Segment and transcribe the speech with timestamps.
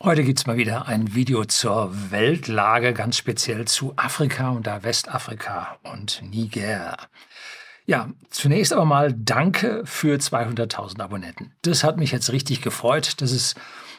[0.00, 4.84] Heute gibt es mal wieder ein Video zur Weltlage, ganz speziell zu Afrika und da
[4.84, 6.96] Westafrika und Niger.
[7.84, 11.52] Ja, zunächst aber mal danke für 200.000 Abonnenten.
[11.62, 13.20] Das hat mich jetzt richtig gefreut.
[13.20, 13.56] Das ist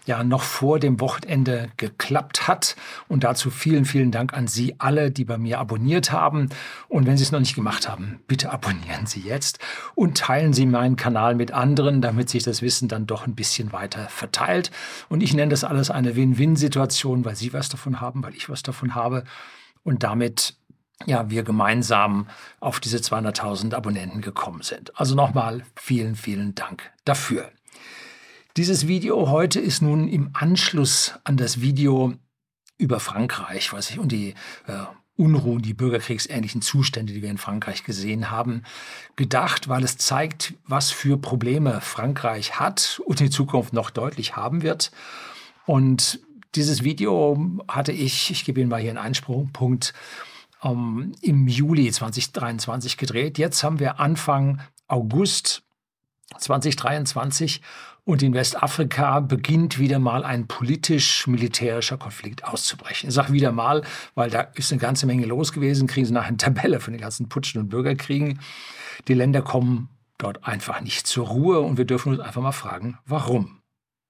[0.10, 2.76] ja noch vor dem Wochenende geklappt hat.
[3.08, 6.50] Und dazu vielen, vielen Dank an Sie alle, die bei mir abonniert haben.
[6.90, 9.60] Und wenn Sie es noch nicht gemacht haben, bitte abonnieren Sie jetzt
[9.96, 13.72] und teilen Sie meinen Kanal mit anderen, damit sich das Wissen dann doch ein bisschen
[13.72, 14.72] weiter verteilt.
[15.08, 18.64] Und ich nenne das alles eine Win-Win-Situation, weil Sie was davon haben, weil ich was
[18.64, 19.24] davon habe.
[19.84, 20.56] Und damit
[21.06, 22.28] ja, wir gemeinsam
[22.60, 24.92] auf diese 200.000 Abonnenten gekommen sind.
[25.00, 27.52] Also nochmal vielen, vielen Dank dafür.
[28.58, 32.14] Dieses Video heute ist nun im Anschluss an das Video
[32.78, 34.34] über Frankreich, was ich und die
[34.66, 34.86] äh,
[35.16, 38.64] Unruhen, die bürgerkriegsähnlichen Zustände, die wir in Frankreich gesehen haben,
[39.16, 44.64] gedacht, weil es zeigt, was für Probleme Frankreich hat und in Zukunft noch deutlich haben
[44.64, 44.92] wird.
[45.66, 46.20] Und
[46.56, 49.94] dieses Video hatte ich, ich gebe Ihnen mal hier einen Einsprungpunkt,
[50.64, 53.38] ähm, im Juli 2023 gedreht.
[53.38, 55.64] Jetzt haben wir Anfang August
[56.38, 57.62] 2023
[58.10, 63.10] und in Westafrika beginnt wieder mal ein politisch-militärischer Konflikt auszubrechen.
[63.10, 63.84] Ich sage wieder mal,
[64.16, 67.02] weil da ist eine ganze Menge los gewesen, kriegen Sie nachher eine Tabelle von den
[67.02, 68.40] ganzen Putschen und Bürgerkriegen.
[69.08, 72.98] Die Länder kommen dort einfach nicht zur Ruhe und wir dürfen uns einfach mal fragen,
[73.06, 73.62] warum.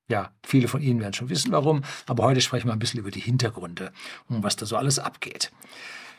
[0.10, 3.12] Ja, viele von Ihnen werden schon wissen, warum, aber heute sprechen wir ein bisschen über
[3.12, 3.92] die Hintergründe
[4.30, 5.52] und was da so alles abgeht.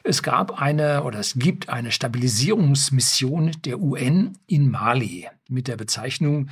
[0.02, 6.50] Es gab eine oder es gibt eine Stabilisierungsmission der UN in Mali mit der Bezeichnung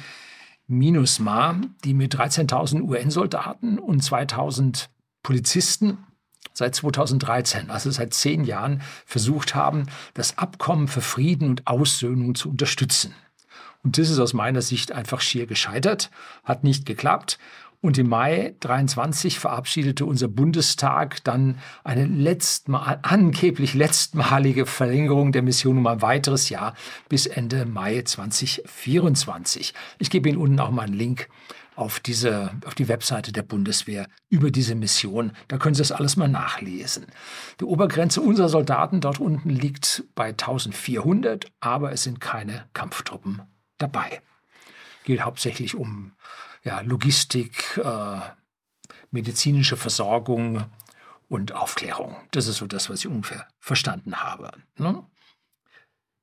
[0.69, 4.89] MINUSMA, die mit 13.000 UN-Soldaten und 2.000
[5.23, 5.99] Polizisten
[6.53, 12.51] seit 2013, also seit zehn Jahren, versucht haben, das Abkommen für Frieden und Aussöhnung zu
[12.51, 13.15] unterstützen.
[13.83, 16.11] Und das ist aus meiner Sicht einfach schier gescheitert,
[16.45, 17.39] hat nicht geklappt.
[17.81, 25.79] Und im Mai 23 verabschiedete unser Bundestag dann eine letztmal, angeblich letztmalige Verlängerung der Mission
[25.79, 26.75] um ein weiteres Jahr
[27.09, 29.75] bis Ende Mai 2024.
[30.01, 31.29] Ich gebe Ihnen unten auch mal einen Link
[31.77, 35.31] auf, diese, auf die Webseite der Bundeswehr über diese Mission.
[35.47, 37.07] Da können Sie das alles mal nachlesen.
[37.61, 43.43] Die Obergrenze unserer Soldaten dort unten liegt bei 1400, aber es sind keine Kampftruppen
[43.79, 44.21] dabei.
[45.05, 46.13] Geht hauptsächlich um
[46.65, 48.21] ja, Logistik, äh,
[49.11, 50.65] medizinische Versorgung
[51.29, 52.17] und Aufklärung.
[52.31, 54.51] Das ist so das, was ich ungefähr verstanden habe.
[54.77, 55.05] Ne?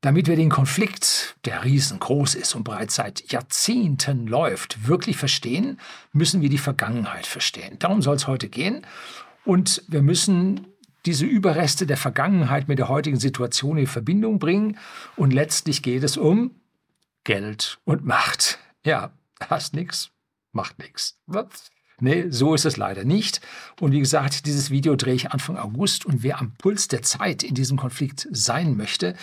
[0.01, 5.79] Damit wir den Konflikt, der riesengroß ist und bereits seit Jahrzehnten läuft, wirklich verstehen,
[6.11, 7.79] müssen wir die Vergangenheit verstehen.
[7.79, 8.85] Darum soll es heute gehen.
[9.45, 10.67] Und wir müssen
[11.05, 14.77] diese Überreste der Vergangenheit mit der heutigen Situation in Verbindung bringen.
[15.15, 16.51] Und letztlich geht es um
[17.23, 18.59] Geld und Macht.
[18.83, 19.11] Ja,
[19.49, 20.11] hast nichts,
[20.55, 21.19] macht nichts.
[21.99, 23.39] Nee, so ist es leider nicht.
[23.79, 27.41] Und wie gesagt, dieses Video drehe ich Anfang August und wer am Puls der Zeit
[27.41, 29.15] in diesem Konflikt sein möchte,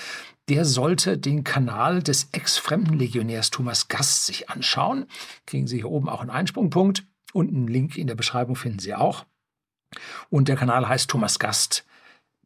[0.48, 5.06] der sollte den Kanal des Ex-Fremdenlegionärs Thomas Gast sich anschauen.
[5.46, 8.94] Kriegen Sie hier oben auch einen Einsprungpunkt und einen Link in der Beschreibung finden Sie
[8.94, 9.26] auch.
[10.30, 11.84] Und der Kanal heißt Thomas Gast,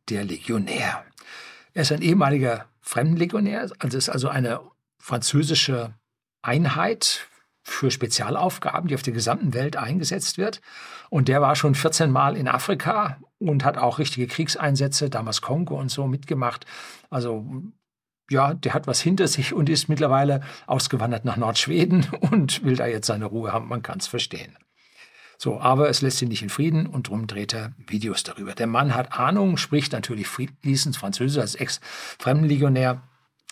[0.08, 1.04] der Legionär.
[1.72, 4.60] Er ist ein ehemaliger Fremdenlegionär, also ist also eine
[4.98, 5.94] französische
[6.42, 7.28] Einheit
[7.66, 10.60] für Spezialaufgaben, die auf der gesamten Welt eingesetzt wird.
[11.10, 15.78] Und der war schon 14 Mal in Afrika und hat auch richtige Kriegseinsätze, damals Kongo
[15.78, 16.64] und so mitgemacht.
[17.10, 17.44] Also
[18.30, 22.86] ja, der hat was hinter sich und ist mittlerweile ausgewandert nach Nordschweden und will da
[22.86, 23.68] jetzt seine Ruhe haben.
[23.68, 24.56] Man kann es verstehen.
[25.36, 28.54] So, aber es lässt ihn nicht in Frieden und darum dreht er Videos darüber.
[28.54, 33.02] Der Mann hat Ahnung, spricht natürlich fließend Französisch als Ex-Fremdenlegionär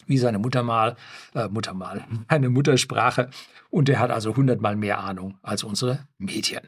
[0.07, 0.97] wie seine Mutter mal,
[1.35, 3.31] äh, Mutter mal, eine Muttersprache.
[3.71, 6.63] Und er hat also hundertmal mehr Ahnung als unsere Medien.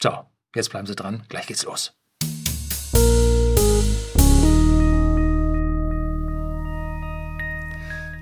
[0.00, 1.94] So, jetzt bleiben Sie dran, gleich geht's los.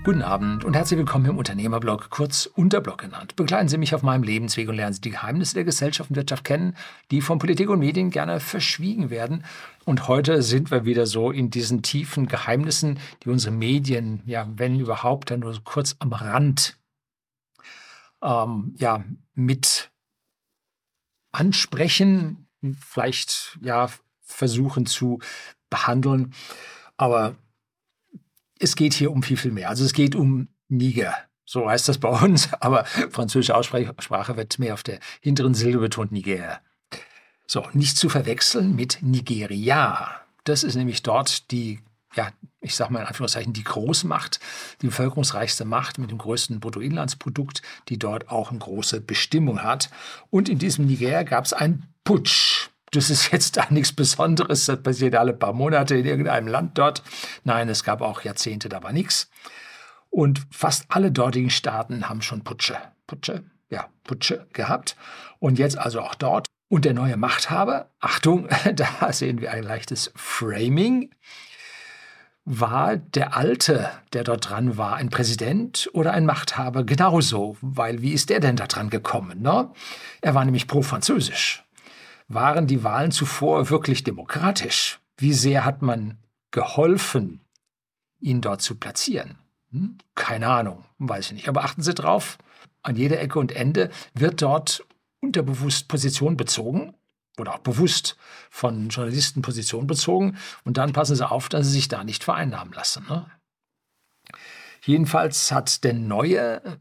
[0.05, 3.37] Guten Abend und herzlich willkommen im Unternehmerblog, kurz Unterblog genannt.
[3.37, 6.43] Begleiten Sie mich auf meinem Lebensweg und lernen Sie die Geheimnisse der Gesellschaft und Wirtschaft
[6.43, 6.77] kennen,
[7.13, 9.45] die von Politik und Medien gerne verschwiegen werden.
[9.85, 14.81] Und heute sind wir wieder so in diesen tiefen Geheimnissen, die unsere Medien, ja, wenn
[14.81, 16.77] überhaupt, dann nur kurz am Rand,
[18.25, 19.05] ähm, ja,
[19.35, 19.93] mit
[21.31, 22.49] ansprechen,
[22.81, 23.89] vielleicht, ja,
[24.21, 25.21] versuchen zu
[25.71, 26.35] behandeln.
[26.97, 27.37] Aber
[28.63, 29.69] es geht hier um viel, viel mehr.
[29.69, 31.15] Also es geht um Niger.
[31.45, 36.13] So heißt das bei uns, aber französische Aussprache wird mehr auf der hinteren Silbe betont
[36.13, 36.61] Niger.
[37.47, 40.23] So, nicht zu verwechseln mit Nigeria.
[40.45, 41.81] Das ist nämlich dort die,
[42.15, 42.31] ja,
[42.61, 44.39] ich sage mal in Anführungszeichen, die Großmacht,
[44.81, 49.91] die bevölkerungsreichste Macht mit dem größten Bruttoinlandsprodukt, die dort auch eine große Bestimmung hat.
[50.31, 52.72] Und in diesem Niger gab es ein Putsch.
[52.93, 57.03] Das ist jetzt da nichts Besonderes, das passiert alle paar Monate in irgendeinem Land dort.
[57.43, 59.31] Nein, es gab auch Jahrzehnte, da war nichts.
[60.11, 64.95] Und fast alle dortigen Staaten haben schon Putsche, Putsche, ja, Putsche gehabt.
[65.39, 66.47] Und jetzt also auch dort.
[66.69, 71.15] Und der neue Machthaber, Achtung, da sehen wir ein leichtes Framing.
[72.45, 76.85] War der Alte, der dort dran war, ein Präsident oder ein Machthaber?
[76.85, 79.41] Genauso, weil wie ist der denn da dran gekommen?
[79.41, 79.71] Ne?
[80.21, 81.62] Er war nämlich pro-französisch.
[82.35, 85.01] Waren die Wahlen zuvor wirklich demokratisch?
[85.19, 86.17] Wie sehr hat man
[86.51, 87.45] geholfen,
[88.21, 89.37] ihn dort zu platzieren?
[89.71, 89.99] Hm?
[90.15, 91.49] Keine Ahnung, weiß ich nicht.
[91.49, 92.39] Aber achten Sie drauf,
[92.83, 94.87] an jeder Ecke und Ende wird dort
[95.21, 96.95] unterbewusst Position bezogen
[97.39, 98.17] oder auch bewusst
[98.51, 100.39] von Journalisten Position bezogen.
[100.65, 103.05] Und dann passen Sie auf, dass Sie sich da nicht vereinnahmen lassen.
[103.11, 103.27] Ne?
[104.85, 106.79] Jedenfalls hat der neue,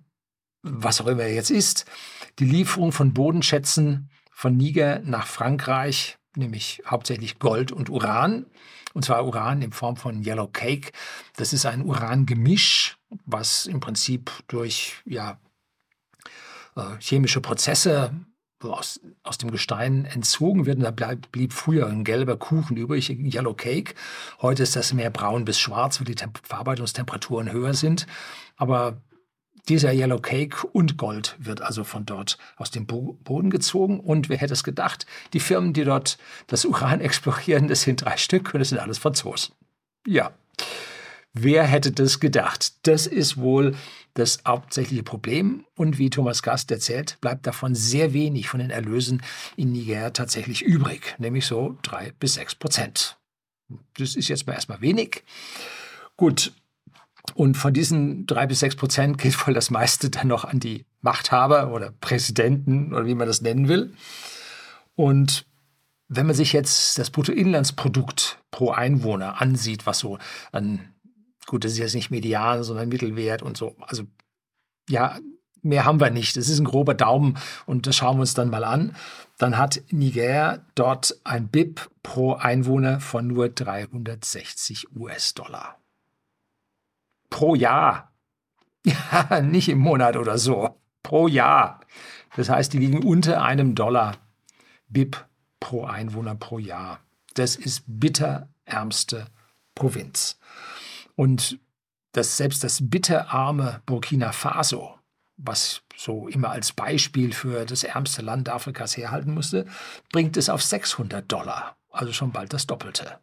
[0.64, 1.86] was auch immer er jetzt ist,
[2.40, 4.10] die Lieferung von Bodenschätzen
[4.42, 8.48] von Niger nach Frankreich, nämlich hauptsächlich Gold und Uran,
[8.96, 10.94] und zwar Uran in Form von Yellow Cake.
[11.36, 15.40] Das ist ein Urangemisch, was im Prinzip durch ja,
[16.76, 18.16] äh, chemische Prozesse
[18.64, 20.78] aus, aus dem Gestein entzogen wird.
[20.78, 23.94] Und da bleib, blieb früher ein gelber Kuchen übrig, Yellow Cake.
[24.42, 28.08] Heute ist das mehr braun bis schwarz, weil die Temp Verarbeitungstemperaturen höher sind.
[28.58, 28.98] Aber
[29.70, 34.00] dieser Yellow Cake und Gold wird also von dort aus dem Boden gezogen.
[34.00, 35.06] Und wer hätte es gedacht?
[35.34, 36.18] Die Firmen, die dort
[36.48, 39.54] das Uran explorieren, das sind drei Stück und das sind alles Franzosen.
[40.06, 40.32] Ja.
[41.34, 42.74] Wer hätte das gedacht?
[42.84, 43.76] Das ist wohl
[44.16, 45.66] das hauptsächliche Problem.
[45.76, 49.22] Und wie Thomas Gast erzählt, bleibt davon sehr wenig von den Erlösen
[49.56, 53.18] in Niger tatsächlich übrig, nämlich so drei bis sechs Prozent.
[53.98, 55.24] Das ist jetzt mal erstmal wenig.
[56.18, 56.52] Gut,
[57.34, 60.86] und von diesen drei bis sechs Prozent geht wohl das meiste dann noch an die
[61.02, 63.94] Machthaber oder Präsidenten oder wie man das nennen will.
[64.96, 65.46] Und
[66.08, 70.18] wenn man sich jetzt das Bruttoinlandsprodukt pro Einwohner ansieht, was so
[70.52, 70.94] an,
[71.48, 74.04] gut, das ist jetzt nicht median, sondern Mittelwert und so, also
[74.90, 75.18] ja,
[75.62, 76.36] mehr haben wir nicht.
[76.36, 78.96] Das ist ein grober Daumen und das schauen wir uns dann mal an.
[79.38, 85.81] Dann hat Niger dort ein BIP pro Einwohner von nur 360 US-Dollar
[87.32, 88.08] pro Jahr.
[88.84, 90.82] Ja, nicht im Monat oder so.
[91.04, 91.82] Pro Jahr.
[92.36, 94.18] Das heißt, die liegen unter einem Dollar
[94.88, 95.24] BIP
[95.60, 97.00] pro Einwohner pro Jahr.
[97.36, 99.28] Das ist bitterärmste
[99.76, 100.40] Provinz.
[101.16, 101.60] Und
[102.14, 104.98] das, selbst das bitterarme Burkina Faso,
[105.38, 109.68] was so immer als Beispiel für das ärmste Land Afrikas herhalten musste,
[110.12, 113.20] bringt es auf 600 Dollar, also schon bald das Doppelte.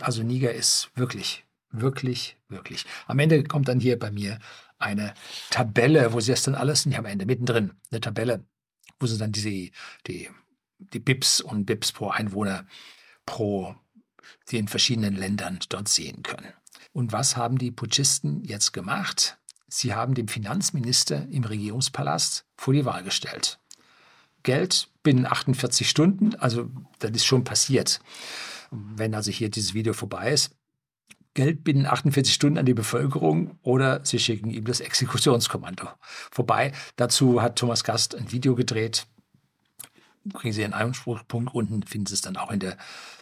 [0.00, 1.45] Also Niger ist wirklich
[1.80, 2.84] Wirklich, wirklich.
[3.06, 4.38] Am Ende kommt dann hier bei mir
[4.78, 5.14] eine
[5.50, 8.44] Tabelle, wo sie das dann alles, nicht am Ende, mittendrin, eine Tabelle,
[8.98, 9.50] wo sie dann diese,
[10.06, 10.30] die,
[10.78, 12.66] die BIPs und BIPs pro Einwohner
[13.24, 13.74] pro
[14.50, 16.52] den verschiedenen Ländern dort sehen können.
[16.92, 19.38] Und was haben die Putschisten jetzt gemacht?
[19.68, 23.58] Sie haben dem Finanzminister im Regierungspalast vor die Wahl gestellt.
[24.42, 26.70] Geld binnen 48 Stunden, also
[27.00, 28.00] das ist schon passiert.
[28.70, 30.56] Wenn also hier dieses Video vorbei ist,
[31.36, 35.86] Geld binnen 48 Stunden an die Bevölkerung oder sie schicken ihm das Exekutionskommando
[36.30, 36.72] vorbei.
[36.96, 39.06] Dazu hat Thomas Gast ein Video gedreht,
[40.34, 42.76] kriegen Sie einen Einspruchpunkt unten, finden Sie es dann auch in der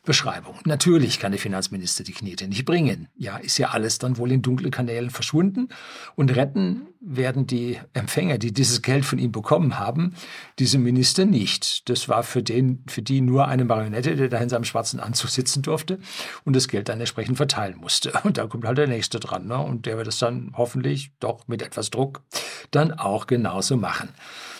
[0.05, 0.57] Beschreibung.
[0.67, 3.09] Natürlich kann der Finanzminister die Knete nicht bringen.
[3.17, 5.71] Ja, ist ja alles dann wohl in dunklen Kanälen verschwunden.
[6.15, 10.15] Und retten werden die Empfänger, die dieses Geld von ihm bekommen haben,
[10.59, 11.89] diese Minister nicht.
[11.89, 15.31] Das war für, den, für die nur eine Marionette, der da in seinem schwarzen Anzug
[15.31, 15.99] sitzen durfte
[16.45, 18.13] und das Geld dann entsprechend verteilen musste.
[18.25, 19.47] Und da kommt halt der Nächste dran.
[19.47, 19.59] Ne?
[19.59, 22.23] Und der wird es dann hoffentlich doch mit etwas Druck
[22.71, 24.11] dann auch genauso machen.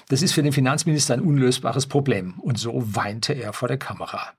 [0.09, 2.39] Das ist für den Finanzminister ein unlösbares Problem.
[2.41, 4.33] Und so weinte er vor der Kamera.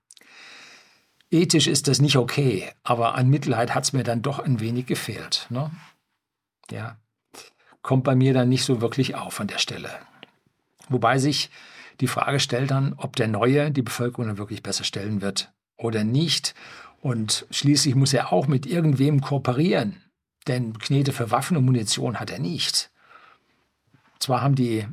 [1.32, 4.86] Ethisch ist das nicht okay, aber an Mitleid hat es mir dann doch ein wenig
[4.86, 5.48] gefehlt.
[5.50, 5.72] Ne?
[6.72, 6.98] Ja,
[7.82, 9.90] kommt bei mir dann nicht so wirklich auf an der Stelle.
[10.88, 11.50] Wobei sich
[12.00, 16.04] die Frage stellt dann, ob der Neue die Bevölkerung dann wirklich besser stellen wird oder
[16.04, 16.54] nicht.
[17.02, 20.02] Und schließlich muss er auch mit irgendwem kooperieren,
[20.48, 22.92] denn Knete für Waffen und Munition hat er nicht.
[24.20, 24.88] Zwar haben die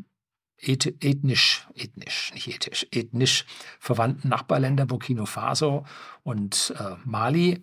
[0.62, 3.44] ethnisch, ethnisch, nicht ethisch, ethnisch
[3.80, 5.84] verwandten Nachbarländer Burkina Faso
[6.22, 7.62] und äh, Mali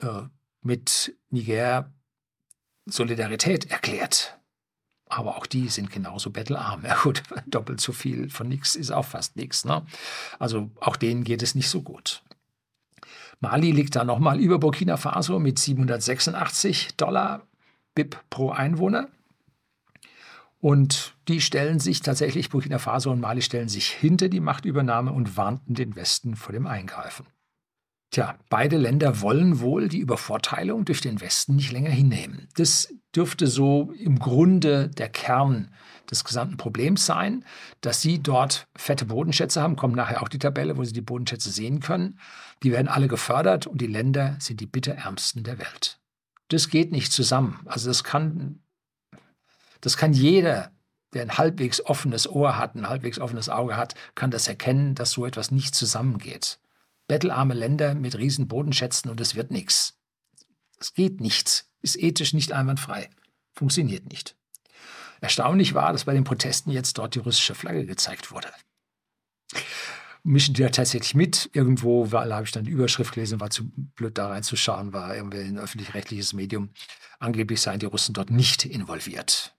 [0.00, 0.22] äh,
[0.62, 1.92] mit Niger
[2.86, 4.38] Solidarität erklärt.
[5.06, 6.82] Aber auch die sind genauso bettelarm.
[6.86, 9.64] Ja gut, doppelt so viel von nichts ist auch fast nichts.
[9.64, 9.84] Ne?
[10.38, 12.22] Also auch denen geht es nicht so gut.
[13.40, 17.46] Mali liegt da nochmal über Burkina Faso mit 786 Dollar
[17.94, 19.08] BIP pro Einwohner.
[20.60, 25.36] Und die stellen sich tatsächlich, Burkina Faso und Mali stellen sich hinter die Machtübernahme und
[25.36, 27.26] warnten den Westen vor dem Eingreifen.
[28.10, 32.48] Tja, beide Länder wollen wohl die Übervorteilung durch den Westen nicht länger hinnehmen.
[32.56, 35.70] Das dürfte so im Grunde der Kern
[36.10, 37.44] des gesamten Problems sein,
[37.80, 41.50] dass sie dort fette Bodenschätze haben, kommt nachher auch die Tabelle, wo Sie die Bodenschätze
[41.50, 42.18] sehen können.
[42.64, 46.00] Die werden alle gefördert und die Länder sind die bitterärmsten der Welt.
[46.48, 47.60] Das geht nicht zusammen.
[47.66, 48.58] Also das kann,
[49.80, 50.72] das kann jeder,
[51.12, 55.12] der ein halbwegs offenes Ohr hat, ein halbwegs offenes Auge hat, kann das erkennen, dass
[55.12, 56.58] so etwas nicht zusammengeht
[57.10, 59.98] bettelarme Länder mit riesen Bodenschätzen und es wird nichts.
[60.78, 63.10] Es geht nichts, ist ethisch nicht einwandfrei,
[63.52, 64.36] funktioniert nicht.
[65.20, 68.46] Erstaunlich war, dass bei den Protesten jetzt dort die russische Flagge gezeigt wurde.
[70.22, 71.50] Mischen die da tatsächlich mit.
[71.52, 75.58] Irgendwo habe ich dann die Überschrift gelesen, war zu blöd da reinzuschauen, war irgendwie ein
[75.58, 76.70] öffentlich-rechtliches Medium.
[77.18, 79.56] Angeblich seien die Russen dort nicht involviert.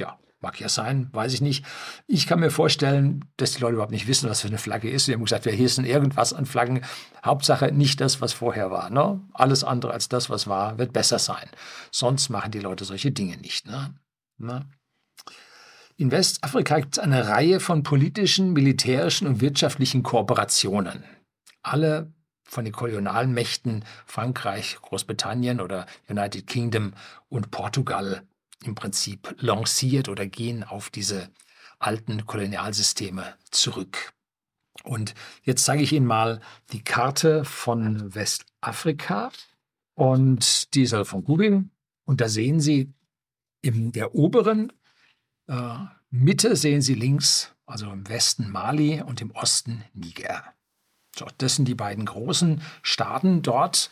[0.00, 1.66] Ja, Mag ja sein, weiß ich nicht.
[2.06, 5.04] Ich kann mir vorstellen, dass die Leute überhaupt nicht wissen, was für eine Flagge ist.
[5.04, 6.80] Sie haben gesagt, wir hissen irgendwas an Flaggen.
[7.22, 8.88] Hauptsache nicht das, was vorher war.
[8.88, 9.20] Ne?
[9.34, 11.46] Alles andere als das, was war, wird besser sein.
[11.90, 13.66] Sonst machen die Leute solche Dinge nicht.
[13.66, 13.94] Ne?
[14.38, 14.66] Ne?
[15.98, 21.04] In Westafrika gibt es eine Reihe von politischen, militärischen und wirtschaftlichen Kooperationen.
[21.62, 22.14] Alle
[22.44, 26.94] von den kolonialen Mächten Frankreich, Großbritannien oder United Kingdom
[27.28, 28.22] und Portugal
[28.64, 31.30] im Prinzip lanciert oder gehen auf diese
[31.78, 34.12] alten Kolonialsysteme zurück.
[34.84, 36.40] Und jetzt zeige ich Ihnen mal
[36.72, 39.30] die Karte von Westafrika
[39.94, 41.64] und die soll von Google.
[42.04, 42.92] Und da sehen Sie
[43.62, 44.72] in der oberen
[45.50, 45.78] äh,
[46.10, 50.42] Mitte sehen Sie links, also im Westen Mali und im Osten Niger.
[51.16, 53.90] So, das sind die beiden großen Staaten dort,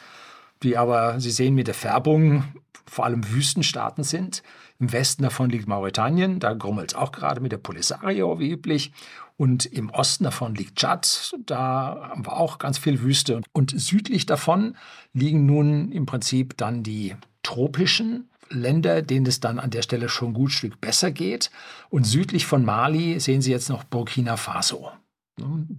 [0.62, 2.44] die aber, Sie sehen mit der Färbung,
[2.88, 4.42] vor allem Wüstenstaaten sind.
[4.78, 8.92] Im Westen davon liegt Mauretanien, da grummelt es auch gerade mit der Polisario wie üblich.
[9.36, 13.40] Und im Osten davon liegt Tschad, da haben wir auch ganz viel Wüste.
[13.52, 14.76] Und südlich davon
[15.12, 20.28] liegen nun im Prinzip dann die tropischen Länder, denen es dann an der Stelle schon
[20.28, 21.50] ein gut Stück besser geht.
[21.88, 24.90] Und südlich von Mali sehen Sie jetzt noch Burkina Faso.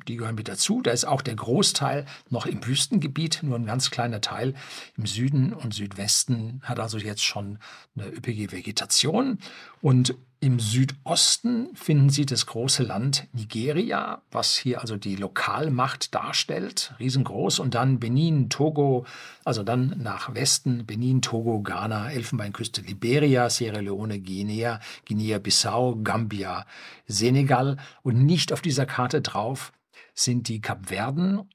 [0.07, 0.81] Die gehören mit dazu.
[0.81, 4.53] Da ist auch der Großteil noch im Wüstengebiet, nur ein ganz kleiner Teil
[4.97, 7.59] im Süden und Südwesten hat also jetzt schon
[7.95, 9.39] eine üppige Vegetation.
[9.81, 16.93] Und im Südosten finden Sie das große Land Nigeria, was hier also die Lokalmacht darstellt,
[16.97, 17.59] riesengroß.
[17.59, 19.05] Und dann Benin, Togo,
[19.43, 26.65] also dann nach Westen Benin, Togo, Ghana, Elfenbeinküste, Liberia, Sierra Leone, Guinea, Guinea-Bissau, Gambia,
[27.05, 27.75] Senegal.
[28.01, 29.73] Und nicht auf dieser Karte drauf
[30.13, 31.49] sind die Kapverden,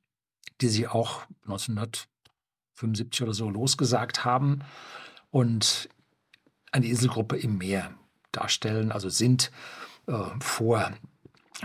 [0.60, 4.60] die sie auch 1975 oder so losgesagt haben.
[5.30, 5.88] Und
[6.70, 7.94] eine Inselgruppe im Meer
[8.36, 9.50] darstellen, also sind
[10.06, 10.92] äh, vor,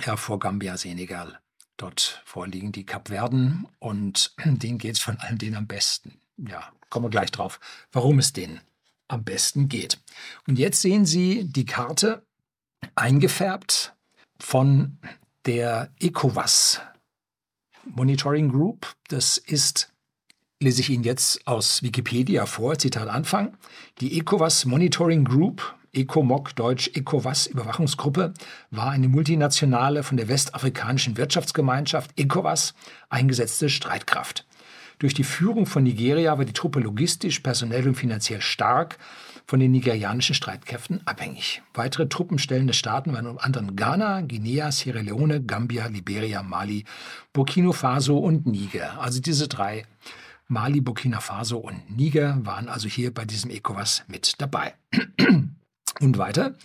[0.05, 1.39] ja, vor Gambia, Senegal.
[1.77, 6.19] Dort vorliegen die Kapverden und denen geht es von allen denen am besten.
[6.37, 7.59] Ja, kommen wir gleich drauf,
[7.91, 8.61] warum es denen
[9.07, 9.99] am besten geht.
[10.47, 12.23] Und jetzt sehen Sie die Karte
[12.95, 13.95] eingefärbt
[14.39, 14.97] von
[15.45, 16.81] der ECOWAS
[17.85, 18.93] Monitoring Group.
[19.07, 19.91] Das ist
[20.61, 23.57] lese ich Ihnen jetzt aus Wikipedia vor, Zitat Anfang.
[24.01, 28.33] Die ECOWAS Monitoring Group ECOMOG, Deutsch ECOWAS Überwachungsgruppe,
[28.71, 32.73] war eine multinationale von der westafrikanischen Wirtschaftsgemeinschaft ECOWAS
[33.09, 34.45] eingesetzte Streitkraft.
[34.99, 38.97] Durch die Führung von Nigeria war die Truppe logistisch, personell und finanziell stark
[39.47, 41.61] von den nigerianischen Streitkräften abhängig.
[41.73, 46.83] Weitere truppenstellende Staaten waren unter anderem Ghana, Guinea, Sierra Leone, Gambia, Liberia, Mali,
[47.31, 48.99] Burkina Faso und Niger.
[48.99, 49.85] Also diese drei
[50.49, 54.75] Mali, Burkina Faso und Niger waren also hier bei diesem ECOWAS mit dabei.
[55.99, 56.55] Und weiter.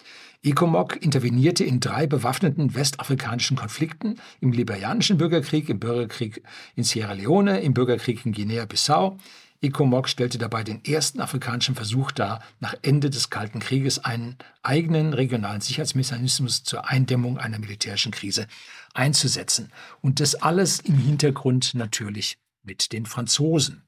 [0.42, 6.42] ECOMOG intervenierte in drei bewaffneten westafrikanischen Konflikten, im liberianischen Bürgerkrieg, im Bürgerkrieg
[6.76, 9.18] in Sierra Leone, im Bürgerkrieg in Guinea-Bissau.
[9.62, 15.14] ECOMOG stellte dabei den ersten afrikanischen Versuch dar, nach Ende des Kalten Krieges einen eigenen
[15.14, 18.46] regionalen Sicherheitsmechanismus zur Eindämmung einer militärischen Krise
[18.92, 19.72] einzusetzen.
[20.02, 23.82] Und das alles im Hintergrund natürlich mit den Franzosen.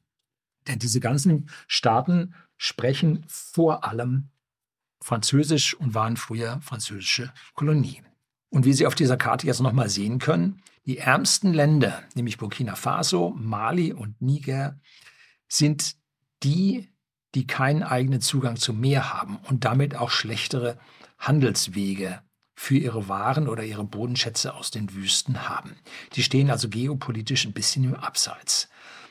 [0.66, 4.30] Denn diese ganzen Staaten sprechen vor allem
[5.00, 8.06] Französisch und waren früher französische Kolonien.
[8.50, 12.76] Und wie Sie auf dieser Karte jetzt nochmal sehen können, die ärmsten Länder, nämlich Burkina
[12.76, 14.78] Faso, Mali und Niger,
[15.48, 15.96] sind
[16.42, 16.88] die,
[17.34, 20.78] die keinen eigenen Zugang zum Meer haben und damit auch schlechtere
[21.18, 22.22] Handelswege
[22.54, 25.76] für ihre Waren oder ihre Bodenschätze aus den Wüsten haben.
[26.14, 28.68] Die stehen also geopolitisch ein bisschen im Abseits.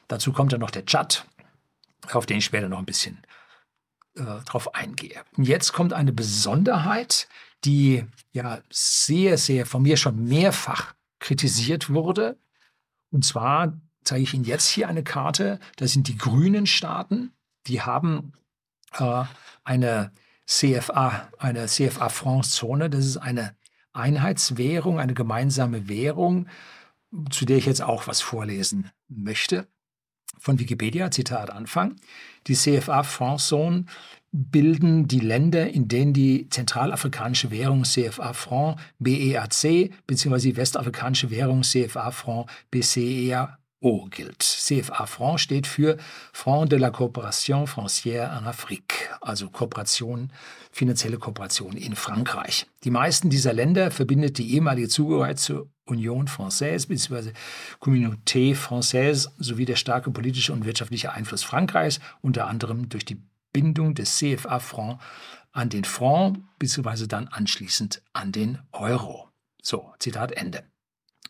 [0.07, 1.27] Dazu kommt dann noch der Tschad,
[2.11, 3.21] auf den ich später noch ein bisschen
[4.15, 5.23] äh, drauf eingehe.
[5.37, 7.27] Jetzt kommt eine Besonderheit,
[7.63, 12.37] die ja sehr, sehr von mir schon mehrfach kritisiert wurde.
[13.11, 15.59] Und zwar zeige ich Ihnen jetzt hier eine Karte.
[15.77, 17.31] Das sind die grünen Staaten.
[17.67, 18.33] Die haben
[18.93, 19.23] äh,
[19.63, 20.11] eine
[20.45, 22.89] CFA, eine CFA-France-Zone.
[22.89, 23.55] Das ist eine
[23.93, 26.47] Einheitswährung, eine gemeinsame Währung,
[27.31, 29.67] zu der ich jetzt auch was vorlesen möchte.
[30.39, 31.95] Von Wikipedia, Zitat Anfang.
[32.47, 33.85] Die CFA-France-Zone
[34.31, 40.39] bilden die Länder, in denen die zentralafrikanische Währung CFA-Franc BEAC bzw.
[40.39, 44.41] die westafrikanische Währung CFA-Franc BCEA O gilt.
[44.41, 45.97] CFA Franc steht für
[46.33, 50.31] Fonds de la Coopération Francière en Afrique, also Kooperation,
[50.75, 52.67] finanzielle Kooperation in Frankreich.
[52.83, 57.31] Die meisten dieser Länder verbindet die ehemalige Zugehörigkeit zur Union Française bzw.
[57.79, 63.21] Communauté Française sowie der starke politische und wirtschaftliche Einfluss Frankreichs, unter anderem durch die
[63.53, 64.99] Bindung des CFA Franc
[65.53, 67.07] an den Franc bzw.
[67.07, 69.29] dann anschließend an den Euro.
[69.61, 70.63] So, Zitat Ende.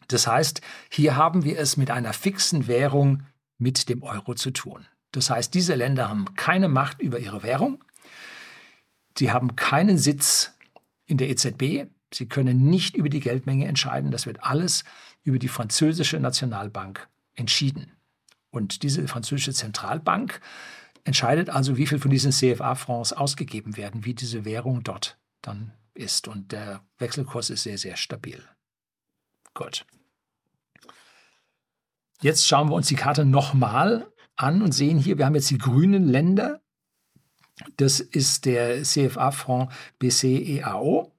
[0.07, 3.21] Das heißt, hier haben wir es mit einer fixen Währung
[3.59, 4.87] mit dem Euro zu tun.
[5.11, 7.83] Das heißt, diese Länder haben keine Macht über ihre Währung.
[9.17, 10.53] Sie haben keinen Sitz
[11.05, 11.87] in der EZB.
[12.13, 14.11] Sie können nicht über die Geldmenge entscheiden.
[14.11, 14.83] Das wird alles
[15.23, 17.91] über die französische Nationalbank entschieden.
[18.51, 20.39] Und diese französische Zentralbank
[21.03, 26.27] entscheidet also, wie viel von diesen CFA-Francs ausgegeben werden, wie diese Währung dort dann ist.
[26.27, 28.41] Und der Wechselkurs ist sehr, sehr stabil.
[29.53, 29.85] Gut.
[32.21, 35.57] Jetzt schauen wir uns die Karte nochmal an und sehen hier, wir haben jetzt die
[35.57, 36.61] grünen Länder.
[37.77, 41.11] Das ist der CFA-Fonds BCEAO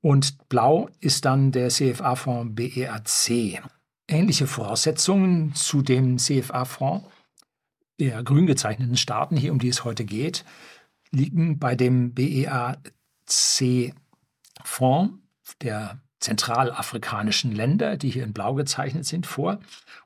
[0.00, 3.62] und blau ist dann der CFA-Fonds BEAC.
[4.06, 7.06] Ähnliche Voraussetzungen zu dem CFA-Fonds
[7.98, 10.44] der grün gezeichneten Staaten, hier um die es heute geht,
[11.10, 12.84] liegen bei dem BEAC-Fonds,
[15.62, 19.60] der zentralafrikanischen Länder, die hier in Blau gezeichnet sind, vor.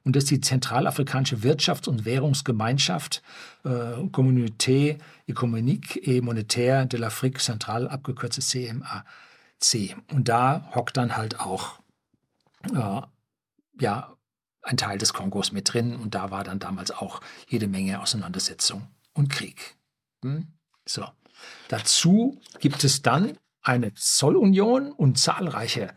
[0.04, 3.22] Und das ist die zentralafrikanische Wirtschafts- und Währungsgemeinschaft,
[3.64, 3.68] äh,
[4.10, 9.96] Communauté économique et monétaire de l'Afrique Centrale, abgekürzt CMAC.
[10.10, 11.78] Und da hockt dann halt auch
[12.74, 13.00] äh,
[13.80, 14.16] ja,
[14.62, 15.96] ein Teil des Kongos mit drin.
[15.96, 19.76] Und da war dann damals auch jede Menge Auseinandersetzung und Krieg.
[20.22, 20.48] Hm?
[20.86, 21.06] So.
[21.68, 25.94] Dazu gibt es dann eine Zollunion und zahlreiche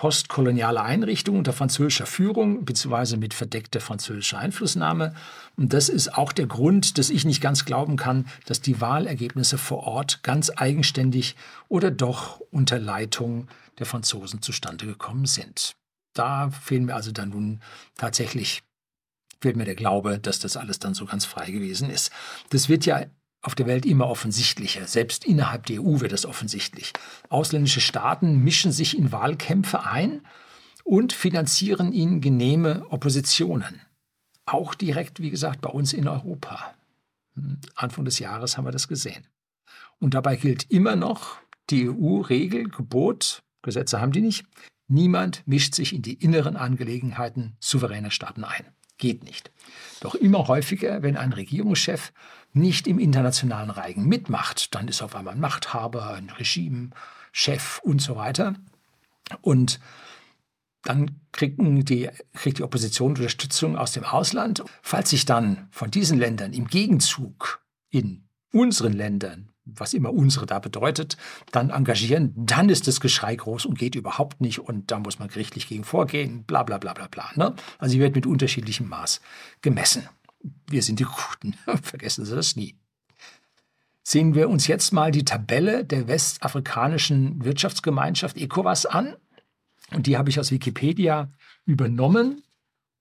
[0.00, 3.18] postkoloniale Einrichtungen unter französischer Führung bzw.
[3.18, 5.14] mit verdeckter französischer Einflussnahme.
[5.58, 9.58] Und das ist auch der Grund, dass ich nicht ganz glauben kann, dass die Wahlergebnisse
[9.58, 11.36] vor Ort ganz eigenständig
[11.68, 15.76] oder doch unter Leitung der Franzosen zustande gekommen sind.
[16.14, 17.60] Da fehlen mir also dann nun
[17.98, 18.62] tatsächlich
[19.42, 22.10] fehlt mir der Glaube, dass das alles dann so ganz frei gewesen ist.
[22.48, 23.04] Das wird ja
[23.42, 24.86] auf der Welt immer offensichtlicher.
[24.86, 26.92] Selbst innerhalb der EU wird es offensichtlich.
[27.28, 30.22] Ausländische Staaten mischen sich in Wahlkämpfe ein
[30.84, 33.80] und finanzieren ihnen genehme Oppositionen.
[34.44, 36.74] Auch direkt, wie gesagt, bei uns in Europa.
[37.34, 39.26] Hm, Anfang des Jahres haben wir das gesehen.
[39.98, 41.36] Und dabei gilt immer noch
[41.70, 44.44] die EU-Regel, Gebot, Gesetze haben die nicht.
[44.88, 48.64] Niemand mischt sich in die inneren Angelegenheiten souveräner Staaten ein.
[48.98, 49.52] Geht nicht.
[50.00, 52.12] Doch immer häufiger, wenn ein Regierungschef
[52.52, 56.90] nicht im internationalen Reigen mitmacht, dann ist auf einmal ein Machthaber, ein Regime,
[57.32, 58.54] Chef und so weiter.
[59.40, 59.80] Und
[60.82, 64.64] dann kriegen die, kriegt die Opposition Unterstützung aus dem Ausland.
[64.82, 67.60] Falls sich dann von diesen Ländern im Gegenzug
[67.90, 71.16] in unseren Ländern was immer unsere da bedeutet,
[71.52, 75.28] dann engagieren, dann ist das Geschrei groß und geht überhaupt nicht und da muss man
[75.28, 77.30] gerichtlich gegen vorgehen, bla bla bla bla bla.
[77.34, 77.54] Ne?
[77.78, 79.20] Also hier wird mit unterschiedlichem Maß
[79.62, 80.08] gemessen.
[80.68, 82.76] Wir sind die Guten, vergessen Sie das nie.
[84.02, 89.16] Sehen wir uns jetzt mal die Tabelle der westafrikanischen Wirtschaftsgemeinschaft ECOWAS an.
[89.92, 91.30] Und die habe ich aus Wikipedia
[91.64, 92.42] übernommen.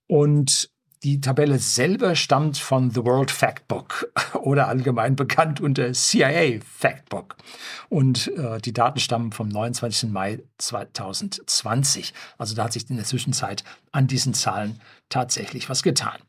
[0.08, 0.70] Und
[1.04, 7.38] die Tabelle selber stammt von The World Factbook oder allgemein bekannt unter CIA Factbook.
[7.88, 10.10] Und äh, die Daten stammen vom 29.
[10.10, 12.14] Mai 2020.
[12.38, 16.20] Also da hat sich in der Zwischenzeit an diesen Zahlen tatsächlich was getan.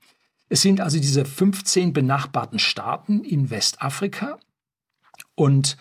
[0.50, 4.38] Es sind also diese 15 benachbarten Staaten in Westafrika.
[5.36, 5.76] Und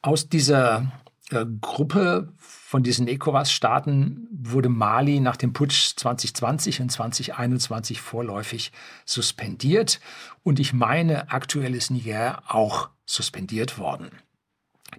[0.00, 0.90] aus dieser
[1.30, 8.72] äh, Gruppe von diesen ECOWAS-Staaten wurde Mali nach dem Putsch 2020 und 2021 vorläufig
[9.04, 10.00] suspendiert.
[10.42, 14.10] Und ich meine, aktuell ist Niger auch suspendiert worden.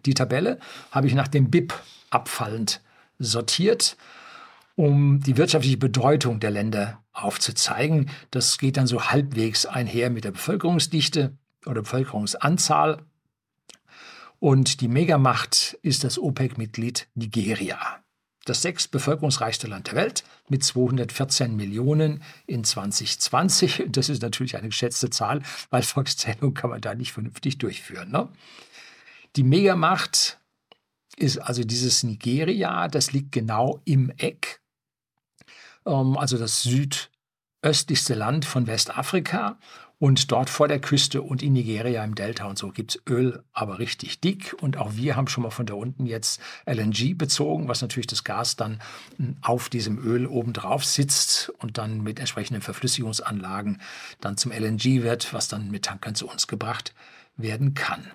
[0.05, 0.59] Die Tabelle
[0.91, 1.73] habe ich nach dem BIP
[2.11, 2.81] abfallend
[3.17, 3.97] sortiert,
[4.77, 8.11] um die wirtschaftliche Bedeutung der Länder aufzuzeigen.
[8.29, 11.35] Das geht dann so halbwegs einher mit der Bevölkerungsdichte
[11.65, 13.01] oder Bevölkerungsanzahl
[14.39, 17.79] Und die Megamacht ist das OPEC-Mitglied Nigeria.
[18.45, 23.85] Das sechs bevölkerungsreichste Land der Welt mit 214 Millionen in 2020.
[23.89, 28.11] Das ist natürlich eine geschätzte Zahl, weil Volkszählung kann man da nicht vernünftig durchführen.
[28.11, 28.29] Ne?
[29.35, 30.39] Die Megamacht
[31.15, 34.61] ist also dieses Nigeria, das liegt genau im Eck,
[35.87, 39.57] also das südöstlichste Land von Westafrika.
[39.99, 43.43] Und dort vor der Küste und in Nigeria im Delta und so gibt es Öl,
[43.51, 44.55] aber richtig dick.
[44.61, 48.23] Und auch wir haben schon mal von da unten jetzt LNG bezogen, was natürlich das
[48.23, 48.79] Gas dann
[49.17, 53.81] hm, auf diesem Öl obendrauf sitzt und dann mit entsprechenden Verflüssigungsanlagen
[54.21, 56.93] dann zum LNG wird, was dann mit Tankern zu uns gebracht
[57.35, 58.05] werden kann.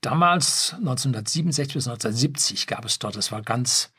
[0.00, 3.92] Damals, 1967 bis 1970, gab es dort, das war ganz,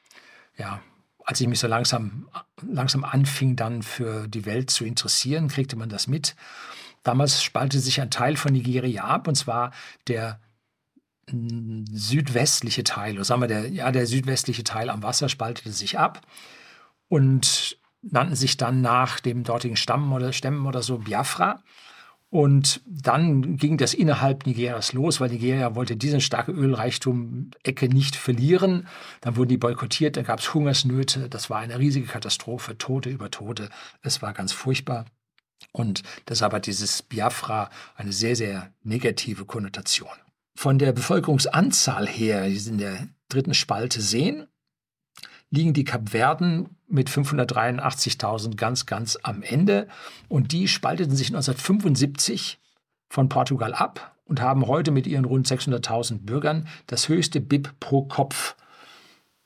[0.57, 0.81] ja,
[1.25, 2.29] als ich mich so langsam,
[2.61, 6.35] langsam anfing, dann für die Welt zu interessieren, kriegte man das mit.
[7.03, 9.71] Damals spaltete sich ein Teil von Nigeria ab, und zwar
[10.07, 10.39] der
[11.31, 15.97] mm, südwestliche Teil, oder sagen wir, der, ja, der südwestliche Teil am Wasser spaltete sich
[15.97, 16.21] ab
[17.07, 21.63] und nannten sich dann nach dem dortigen Stamm oder Stämmen oder so Biafra.
[22.35, 28.89] Und dann ging das innerhalb Nigerias los, weil Nigeria wollte diese starke Ölreichtum-Ecke nicht verlieren.
[29.21, 31.29] Dann wurden die boykottiert, dann gab es Hungersnöte.
[31.29, 33.69] Das war eine riesige Katastrophe, Tote über Tote.
[34.01, 35.05] Es war ganz furchtbar.
[35.71, 40.09] Und deshalb hat dieses Biafra eine sehr, sehr negative Konnotation.
[40.57, 44.47] Von der Bevölkerungsanzahl her, die Sie in der dritten Spalte sehen,
[45.55, 49.87] liegen die Kapverden mit 583.000 ganz, ganz am Ende.
[50.27, 52.59] Und die spalteten sich 1975
[53.09, 58.03] von Portugal ab und haben heute mit ihren rund 600.000 Bürgern das höchste BIP pro
[58.03, 58.55] Kopf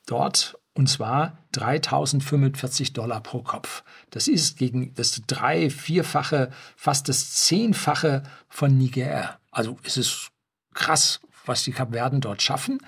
[0.05, 0.57] dort.
[0.73, 3.83] Und zwar 3.045 Dollar pro Kopf.
[4.11, 9.39] Das ist gegen das drei-, vierfache, fast das zehnfache von Niger.
[9.51, 10.29] Also es ist
[10.73, 12.79] krass, was die Kapverden dort schaffen.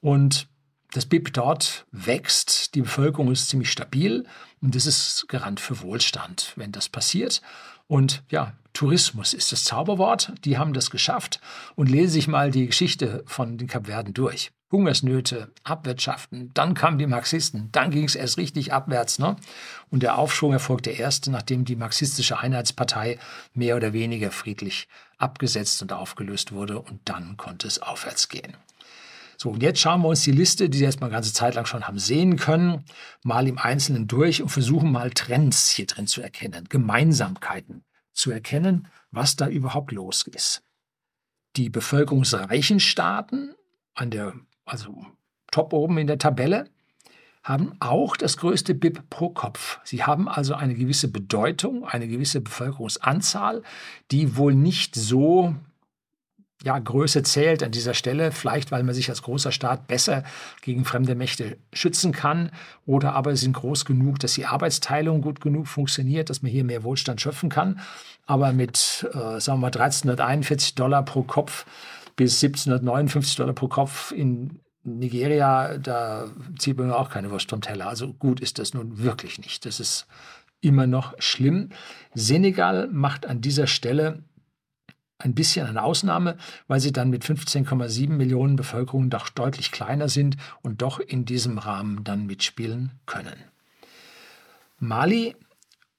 [0.00, 0.48] Und
[0.94, 4.26] das BIP dort wächst, die Bevölkerung ist ziemlich stabil
[4.62, 7.42] und das ist Garant für Wohlstand, wenn das passiert.
[7.88, 10.32] Und ja, Tourismus ist das Zauberwort.
[10.44, 11.40] Die haben das geschafft.
[11.74, 14.52] Und lese sich mal die Geschichte von den Kapverden durch.
[14.70, 19.20] Hungersnöte, Abwirtschaften, dann kamen die Marxisten, dann ging es erst richtig abwärts.
[19.20, 19.36] Ne?
[19.90, 23.18] Und der Aufschwung erfolgte erst, nachdem die marxistische Einheitspartei
[23.52, 26.80] mehr oder weniger friedlich abgesetzt und aufgelöst wurde.
[26.80, 28.56] Und dann konnte es aufwärts gehen.
[29.44, 31.54] So, und jetzt schauen wir uns die Liste, die Sie jetzt mal eine ganze Zeit
[31.54, 32.82] lang schon haben sehen können,
[33.22, 38.88] mal im Einzelnen durch und versuchen mal Trends hier drin zu erkennen, Gemeinsamkeiten zu erkennen,
[39.10, 40.62] was da überhaupt los ist.
[41.56, 43.54] Die bevölkerungsreichen Staaten
[43.92, 44.32] an der,
[44.64, 45.04] also
[45.52, 46.70] top oben in der Tabelle,
[47.42, 49.78] haben auch das größte BIP pro Kopf.
[49.84, 53.62] Sie haben also eine gewisse Bedeutung, eine gewisse Bevölkerungsanzahl,
[54.10, 55.54] die wohl nicht so
[56.64, 60.24] ja, Größe zählt an dieser Stelle, vielleicht weil man sich als großer Staat besser
[60.62, 62.50] gegen fremde Mächte schützen kann
[62.86, 66.82] oder aber sind groß genug, dass die Arbeitsteilung gut genug funktioniert, dass man hier mehr
[66.82, 67.80] Wohlstand schöpfen kann.
[68.26, 71.66] Aber mit, äh, sagen wir mal, 1341 Dollar pro Kopf
[72.16, 76.26] bis 1759 Dollar pro Kopf in Nigeria, da
[76.58, 77.88] zieht man auch keine Wurst vom Teller.
[77.88, 79.66] Also gut ist das nun wirklich nicht.
[79.66, 80.06] Das ist
[80.62, 81.70] immer noch schlimm.
[82.14, 84.22] Senegal macht an dieser Stelle
[85.24, 86.36] ein bisschen eine Ausnahme,
[86.68, 91.58] weil sie dann mit 15,7 Millionen Bevölkerung doch deutlich kleiner sind und doch in diesem
[91.58, 93.34] Rahmen dann mitspielen können.
[94.78, 95.34] Mali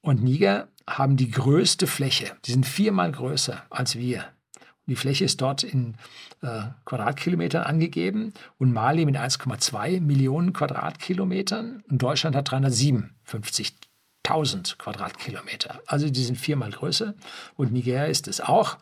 [0.01, 2.31] und Niger haben die größte Fläche.
[2.45, 4.23] Die sind viermal größer als wir.
[4.85, 5.95] Die Fläche ist dort in
[6.41, 15.81] äh, Quadratkilometern angegeben und Mali mit 1,2 Millionen Quadratkilometern und Deutschland hat 357.000 Quadratkilometer.
[15.87, 17.15] Also die sind viermal größer
[17.55, 18.77] und Niger ist es auch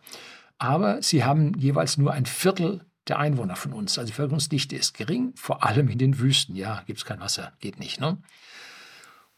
[0.64, 3.98] aber sie haben jeweils nur ein Viertel der Einwohner von uns.
[3.98, 6.56] Also die Bevölkerungsdichte ist gering, vor allem in den Wüsten.
[6.56, 8.00] Ja, gibt es kein Wasser, geht nicht.
[8.00, 8.18] Ne?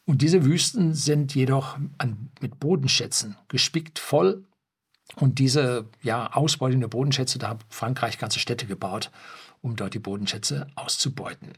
[0.05, 4.45] Und diese Wüsten sind jedoch an, mit Bodenschätzen gespickt voll.
[5.15, 9.09] Und diese ja, Ausbeutung der Bodenschätze, da hat Frankreich ganze Städte gebaut,
[9.61, 11.53] um dort die Bodenschätze auszubeuten.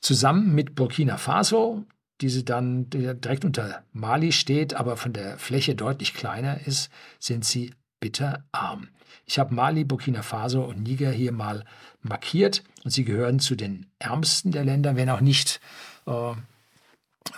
[0.00, 1.84] Zusammen mit Burkina Faso,
[2.20, 7.72] diese dann direkt unter Mali steht, aber von der Fläche deutlich kleiner ist, sind sie
[8.00, 8.88] bitterarm.
[9.24, 11.64] Ich habe Mali, Burkina Faso und Niger hier mal
[12.02, 15.60] markiert und sie gehören zu den ärmsten der Länder, wenn auch nicht,
[16.06, 16.32] äh,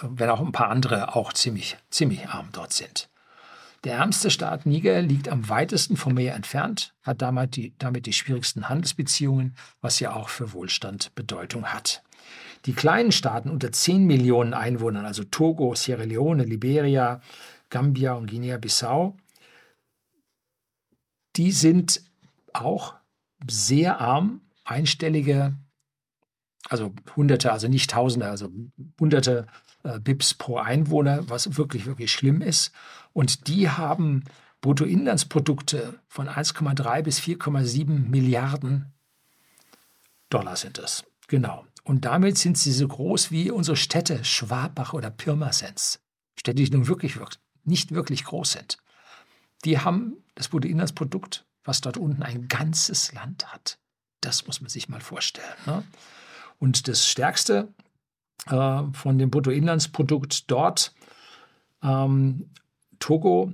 [0.02, 3.08] wenn auch ein paar andere auch ziemlich, ziemlich arm dort sind.
[3.84, 8.12] Der ärmste Staat Niger liegt am weitesten vom Meer entfernt, hat damit die, damit die
[8.12, 12.02] schwierigsten Handelsbeziehungen, was ja auch für Wohlstand Bedeutung hat.
[12.66, 17.20] Die kleinen Staaten unter 10 Millionen Einwohnern, also Togo, Sierra Leone, Liberia,
[17.70, 19.16] Gambia und Guinea-Bissau,
[21.38, 22.02] die sind
[22.52, 22.96] auch
[23.48, 25.56] sehr arm, einstellige,
[26.68, 28.50] also Hunderte, also nicht Tausende, also
[29.00, 29.46] Hunderte
[29.84, 32.72] äh, BIPs pro Einwohner, was wirklich, wirklich schlimm ist.
[33.12, 34.24] Und die haben
[34.60, 38.92] Bruttoinlandsprodukte von 1,3 bis 4,7 Milliarden
[40.30, 41.04] Dollar sind es.
[41.28, 41.64] Genau.
[41.84, 46.00] Und damit sind sie so groß wie unsere Städte Schwabach oder Pirmasens.
[46.36, 47.18] Städte, die nun wirklich,
[47.64, 48.78] nicht wirklich groß sind.
[49.64, 53.80] Die haben das Bruttoinlandsprodukt, was dort unten ein ganzes Land hat.
[54.20, 55.46] Das muss man sich mal vorstellen.
[55.66, 55.82] Ne?
[56.60, 57.74] Und das Stärkste
[58.46, 60.94] äh, von dem Bruttoinlandsprodukt dort,
[61.82, 62.50] ähm,
[63.00, 63.52] Togo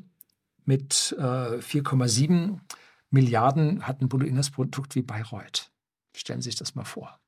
[0.67, 1.23] mit äh,
[1.59, 2.61] 4,7
[3.09, 5.71] Milliarden hat ein Bruttoinlandsprodukt wie Bayreuth.
[6.15, 7.19] Stellen Sie sich das mal vor.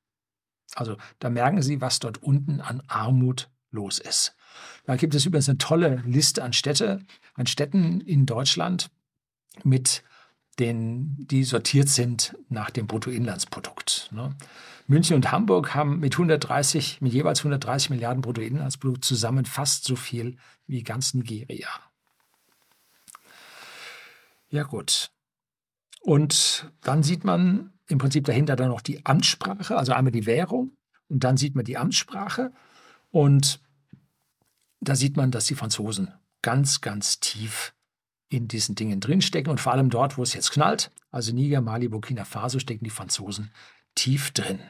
[0.74, 4.36] Also da merken Sie, was dort unten an Armut los ist.
[4.84, 7.00] Da gibt es übrigens eine tolle Liste an Städte,
[7.34, 8.90] an Städten in Deutschland
[9.64, 10.02] mit
[10.58, 14.10] den, die sortiert sind nach dem Bruttoinlandsprodukt.
[14.12, 14.34] Ne?
[14.86, 20.36] München und Hamburg haben mit 130, mit jeweils 130 Milliarden Bruttoinlandsprodukt zusammen fast so viel
[20.66, 21.68] wie ganz Nigeria.
[24.48, 25.10] Ja gut.
[26.00, 30.76] Und dann sieht man im Prinzip dahinter dann noch die Amtssprache, also einmal die Währung
[31.08, 32.52] und dann sieht man die Amtssprache
[33.10, 33.60] und
[34.80, 37.74] da sieht man, dass die Franzosen ganz, ganz tief
[38.28, 41.88] in diesen Dingen drinstecken und vor allem dort, wo es jetzt knallt, also Niger, Mali,
[41.88, 43.50] Burkina Faso, stecken die Franzosen
[43.94, 44.60] tief drin.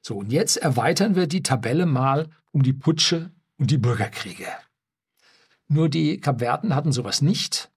[0.00, 4.46] So, und jetzt erweitern wir die Tabelle mal um die Putsche und die Bürgerkriege.
[5.66, 7.70] Nur die Kapverden hatten sowas nicht.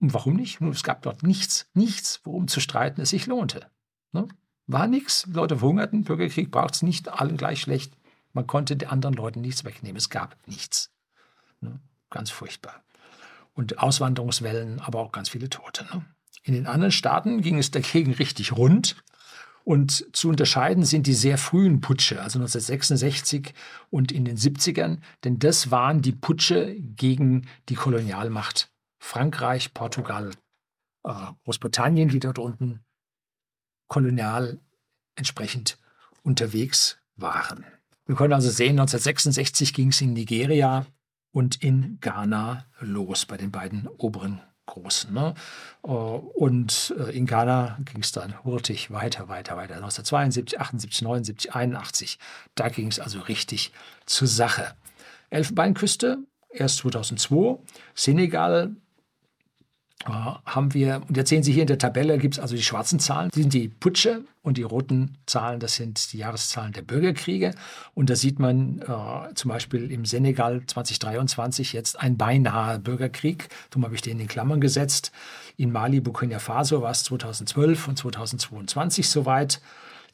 [0.00, 0.60] Und warum nicht?
[0.60, 3.66] Nun, es gab dort nichts, nichts, worum zu streiten es sich lohnte.
[4.12, 4.28] Ne?
[4.66, 7.96] War nichts, Leute verhungerten, Bürgerkrieg braucht es nicht, allen gleich schlecht.
[8.32, 10.92] Man konnte den anderen Leuten nichts wegnehmen, es gab nichts.
[11.60, 11.80] Ne?
[12.10, 12.84] Ganz furchtbar
[13.54, 15.84] und Auswanderungswellen, aber auch ganz viele Tote.
[15.84, 16.04] Ne?
[16.42, 18.96] In den anderen Staaten ging es dagegen richtig rund.
[19.64, 23.54] Und zu unterscheiden sind die sehr frühen Putsche, also 1966
[23.90, 30.32] und in den 70ern, denn das waren die Putsche gegen die Kolonialmacht Frankreich, Portugal,
[31.04, 31.12] äh,
[31.44, 32.84] Großbritannien, die dort unten
[33.88, 34.60] kolonial
[35.16, 35.78] entsprechend
[36.22, 37.64] unterwegs waren.
[38.06, 40.86] Wir können also sehen, 1966 ging es in Nigeria
[41.32, 45.12] und in Ghana los, bei den beiden oberen Großen.
[45.12, 45.34] Ne?
[45.82, 49.74] Äh, und äh, in Ghana ging es dann hurtig weiter, weiter, weiter.
[49.74, 52.18] 1972, 78, 79, 81,
[52.54, 53.72] da ging es also richtig
[54.06, 54.74] zur Sache.
[55.30, 56.18] Elfenbeinküste,
[56.50, 57.58] erst 2002.
[57.94, 58.76] Senegal
[60.04, 62.98] haben wir, und jetzt sehen Sie hier in der Tabelle, gibt es also die schwarzen
[62.98, 67.54] Zahlen, die sind die Putsche und die roten Zahlen, das sind die Jahreszahlen der Bürgerkriege.
[67.94, 73.48] Und da sieht man äh, zum Beispiel im Senegal 2023 jetzt ein beinahe Bürgerkrieg.
[73.70, 75.12] Darum habe ich den in Klammern gesetzt.
[75.56, 79.60] In Mali, Burkina Faso war es 2012 und 2022 soweit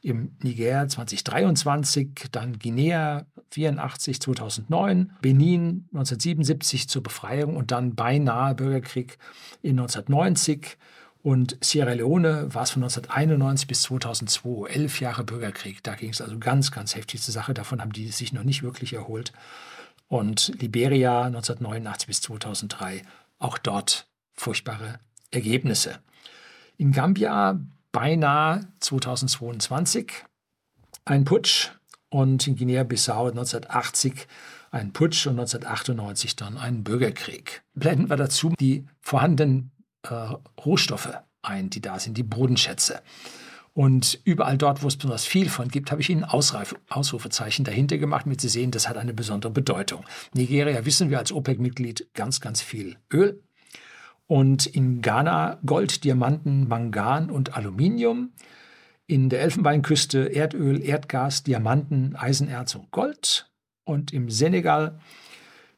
[0.01, 9.19] im Niger 2023, dann Guinea 84 2009, Benin 1977 zur Befreiung und dann beinahe Bürgerkrieg
[9.63, 10.77] in 1990
[11.23, 15.83] und Sierra Leone war es von 1991 bis 2002, elf Jahre Bürgerkrieg.
[15.83, 17.55] Da ging es also ganz, ganz heftig zur Sache.
[17.55, 19.33] Davon haben die sich noch nicht wirklich erholt.
[20.07, 23.03] Und Liberia 1989 bis 2003,
[23.39, 25.99] auch dort furchtbare Ergebnisse.
[26.77, 27.61] In Gambia
[27.99, 30.13] beinahe 2022
[31.05, 31.71] ein Putsch
[32.11, 34.29] und in Guinea-Bissau 1980
[34.71, 37.65] ein Putsch und 1998 dann ein Bürgerkrieg.
[37.75, 39.73] Blenden wir dazu die vorhandenen
[40.05, 40.15] äh,
[40.65, 43.03] Rohstoffe ein, die da sind, die Bodenschätze.
[43.75, 47.99] Und überall dort, wo es besonders viel von gibt, habe ich Ihnen Ausreif Ausrufezeichen dahinter
[47.99, 50.05] gemacht, damit Sie sehen, das hat eine besondere Bedeutung.
[50.35, 53.43] Nigeria wissen wir als OPEC-Mitglied ganz, ganz viel Öl.
[54.29, 58.33] Und in Ghana Gold, Diamanten, Mangan und Aluminium.
[59.07, 63.51] In der Elfenbeinküste Erdöl, Erdgas, Diamanten, Eisenerz und Gold.
[63.85, 65.01] Und im Senegal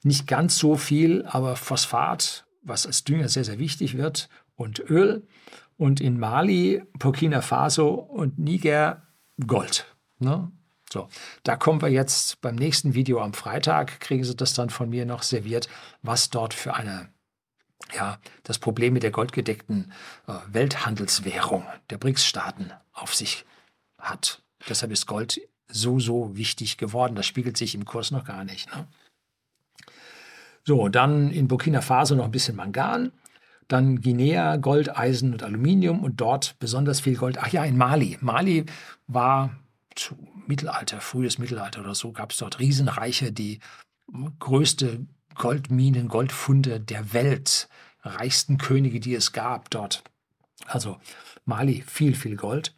[0.03, 5.27] nicht ganz so viel, aber Phosphat, was als Dünger sehr, sehr wichtig wird, und Öl.
[5.77, 9.07] Und in Mali, Burkina Faso und Niger
[9.47, 9.87] Gold.
[10.19, 10.51] Ne?
[10.93, 11.09] So,
[11.45, 15.07] da kommen wir jetzt beim nächsten Video am Freitag, kriegen Sie das dann von mir
[15.07, 15.69] noch serviert,
[16.03, 17.11] was dort für eine
[17.95, 19.93] ja, das Problem mit der goldgedeckten
[20.27, 23.45] äh, Welthandelswährung der BRICS-Staaten auf sich
[23.99, 24.43] hat.
[24.69, 27.15] Deshalb ist Gold so, so wichtig geworden.
[27.15, 28.75] Das spiegelt sich im Kurs noch gar nicht.
[28.75, 28.87] Ne?
[30.65, 33.13] So, dann in Burkina Faso noch ein bisschen Mangan.
[33.69, 37.39] Dann Guinea, Gold, Eisen und Aluminium und dort besonders viel Gold.
[37.39, 38.19] Ach ja, in Mali.
[38.21, 38.67] Mali
[39.07, 39.57] war
[39.95, 40.17] zu
[40.47, 43.61] Mittelalter, frühes Mittelalter oder so, gab es dort Riesenreiche, die
[44.41, 45.07] größte
[45.41, 47.71] Goldminen, Goldfunde der Welt,
[48.03, 50.05] reichsten Könige, die es gab dort.
[50.67, 50.99] Also
[51.47, 52.77] Mali, viel, viel Gold.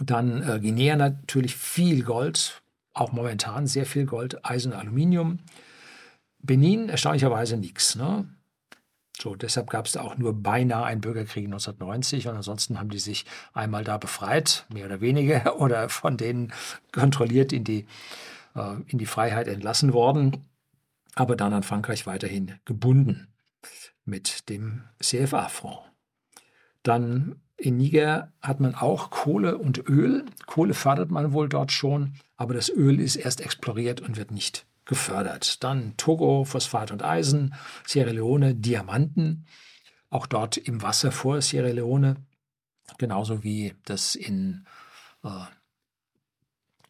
[0.00, 2.60] Dann äh, Guinea natürlich viel Gold,
[2.94, 5.38] auch momentan sehr viel Gold, Eisen, Aluminium.
[6.40, 7.94] Benin erstaunlicherweise nichts.
[7.94, 8.28] Ne?
[9.16, 12.98] So, deshalb gab es da auch nur beinahe einen Bürgerkrieg 1990 und ansonsten haben die
[12.98, 16.52] sich einmal da befreit, mehr oder weniger, oder von denen
[16.90, 17.86] kontrolliert in die,
[18.56, 20.44] äh, in die Freiheit entlassen worden,
[21.14, 23.28] aber dann an Frankreich weiterhin gebunden
[24.04, 25.82] mit dem CFA-Fonds.
[26.82, 30.24] Dann in Niger hat man auch Kohle und Öl.
[30.46, 34.66] Kohle fördert man wohl dort schon, aber das Öl ist erst exploriert und wird nicht
[34.86, 35.62] gefördert.
[35.62, 37.54] Dann Togo, Phosphat und Eisen,
[37.86, 39.46] Sierra Leone, Diamanten,
[40.08, 42.16] auch dort im Wasser vor Sierra Leone,
[42.98, 44.66] genauso wie das in,
[45.22, 45.44] äh,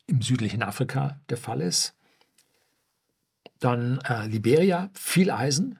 [0.07, 1.95] im südlichen Afrika der Fall ist.
[3.61, 5.79] Dann äh, Liberia, viel Eisen,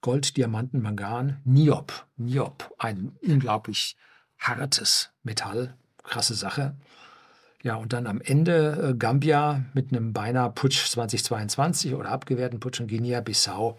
[0.00, 2.06] Gold, Diamanten, Mangan, Niob.
[2.16, 3.96] Niob, ein unglaublich
[4.38, 6.76] hartes Metall, krasse Sache.
[7.62, 12.78] Ja, und dann am Ende äh, Gambia mit einem beinahe Putsch 2022 oder abgewehrten Putsch
[12.78, 13.76] in Guinea-Bissau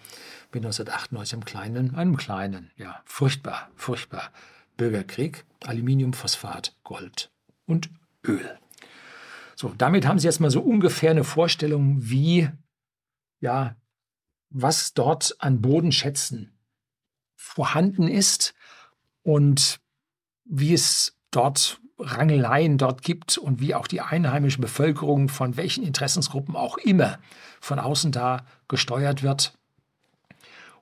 [0.52, 4.32] mit 1998 einem kleinen, einem kleinen, ja, furchtbar, furchtbar
[4.76, 5.46] Bürgerkrieg.
[5.66, 7.32] Aluminium, Phosphat, Gold
[7.66, 7.90] und
[8.26, 8.58] Öl.
[9.56, 12.50] So, damit haben Sie jetzt mal so ungefähr eine Vorstellung, wie,
[13.40, 13.76] ja,
[14.50, 16.58] was dort an Bodenschätzen
[17.36, 18.54] vorhanden ist
[19.24, 19.80] und
[20.46, 26.56] wie es dort Rangeleien dort gibt und wie auch die einheimische Bevölkerung von welchen Interessensgruppen
[26.56, 27.20] auch immer
[27.60, 29.58] von außen da gesteuert wird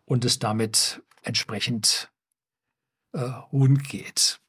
[0.05, 2.11] und es damit entsprechend
[3.13, 4.39] äh, rund geht.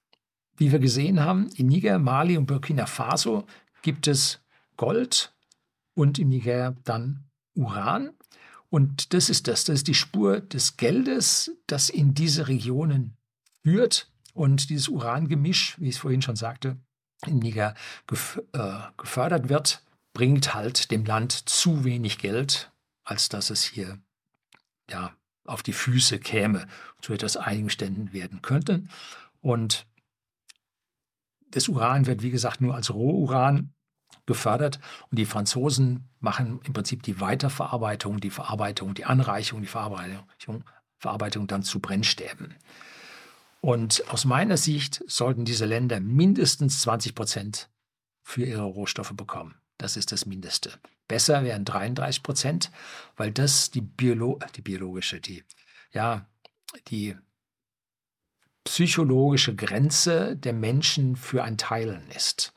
[0.57, 3.47] Wie wir gesehen haben, in Niger, Mali und Burkina Faso
[3.83, 4.40] gibt es
[4.77, 5.35] Gold
[5.95, 7.25] und in Niger dann
[7.57, 8.11] Uran.
[8.69, 13.16] Und das ist das, das ist die Spur des Geldes, das in diese Regionen
[13.62, 16.77] führt und dieses Urangemisch, wie ich es vorhin schon sagte,
[17.27, 17.75] in Niger
[18.07, 22.71] gef äh, gefördert wird, bringt halt dem Land zu wenig Geld,
[23.05, 23.99] als dass es hier
[24.90, 26.66] ja, auf die Füße käme,
[27.01, 28.85] zu etwas Eigenständen werden könnte.
[29.40, 29.87] Und
[31.51, 33.73] das Uran wird, wie gesagt, nur als Rohuran
[34.27, 40.27] gefördert und die Franzosen machen im Prinzip die Weiterverarbeitung, die Verarbeitung, die Anreichung, die Verarbeitung,
[40.99, 42.55] Verarbeitung dann zu Brennstäben.
[43.61, 47.69] Und aus meiner Sicht sollten diese Länder mindestens 20 Prozent
[48.23, 49.55] für ihre Rohstoffe bekommen.
[49.79, 50.73] Das ist das Mindeste.
[51.09, 52.71] Besser wären 33 Prozent,
[53.17, 55.45] weil das die, Biolo die biologische, die,
[55.93, 56.27] ja,
[56.89, 57.17] die
[58.65, 62.53] psychologische Grenze der Menschen für ein Teilen ist.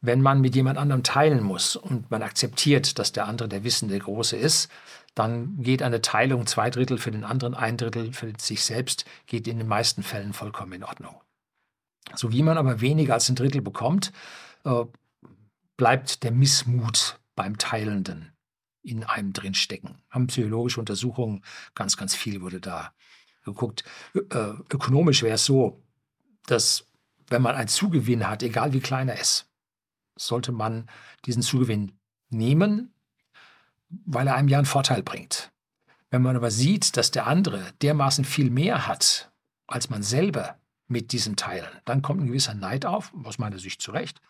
[0.00, 3.98] Wenn man mit jemand anderem teilen muss und man akzeptiert, dass der andere der Wissende
[3.98, 4.68] Große ist,
[5.14, 9.48] dann geht eine Teilung zwei Drittel für den anderen, ein Drittel für sich selbst, geht
[9.48, 11.16] in den meisten Fällen vollkommen in Ordnung.
[12.14, 14.12] So wie man aber weniger als ein Drittel bekommt,
[14.64, 14.84] äh,
[15.76, 18.32] bleibt der Missmut beim Teilenden
[18.82, 19.98] in einem drin stecken.
[20.10, 21.42] Haben psychologische Untersuchungen,
[21.74, 22.92] ganz, ganz viel wurde da
[23.44, 23.84] geguckt.
[24.14, 25.82] Äh, ökonomisch wäre es so,
[26.46, 26.86] dass
[27.28, 29.48] wenn man einen Zugewinn hat, egal wie klein er ist,
[30.16, 30.88] sollte man
[31.24, 31.92] diesen Zugewinn
[32.30, 32.92] nehmen,
[33.88, 35.52] weil er einem ja einen Vorteil bringt.
[36.10, 39.30] Wenn man aber sieht, dass der andere dermaßen viel mehr hat
[39.66, 43.82] als man selber mit diesem Teilen, dann kommt ein gewisser Neid auf, aus meiner Sicht
[43.82, 44.20] zurecht,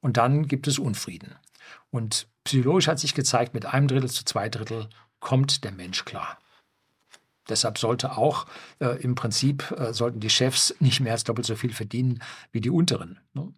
[0.00, 1.34] und dann gibt es Unfrieden.
[1.90, 6.38] Und psychologisch hat sich gezeigt, mit einem Drittel zu zwei Drittel kommt der Mensch klar.
[7.48, 8.46] Deshalb sollte auch
[8.78, 12.22] äh, im Prinzip äh, sollten die Chefs nicht mehr als doppelt so viel verdienen
[12.52, 13.20] wie die unteren.
[13.34, 13.52] Ne?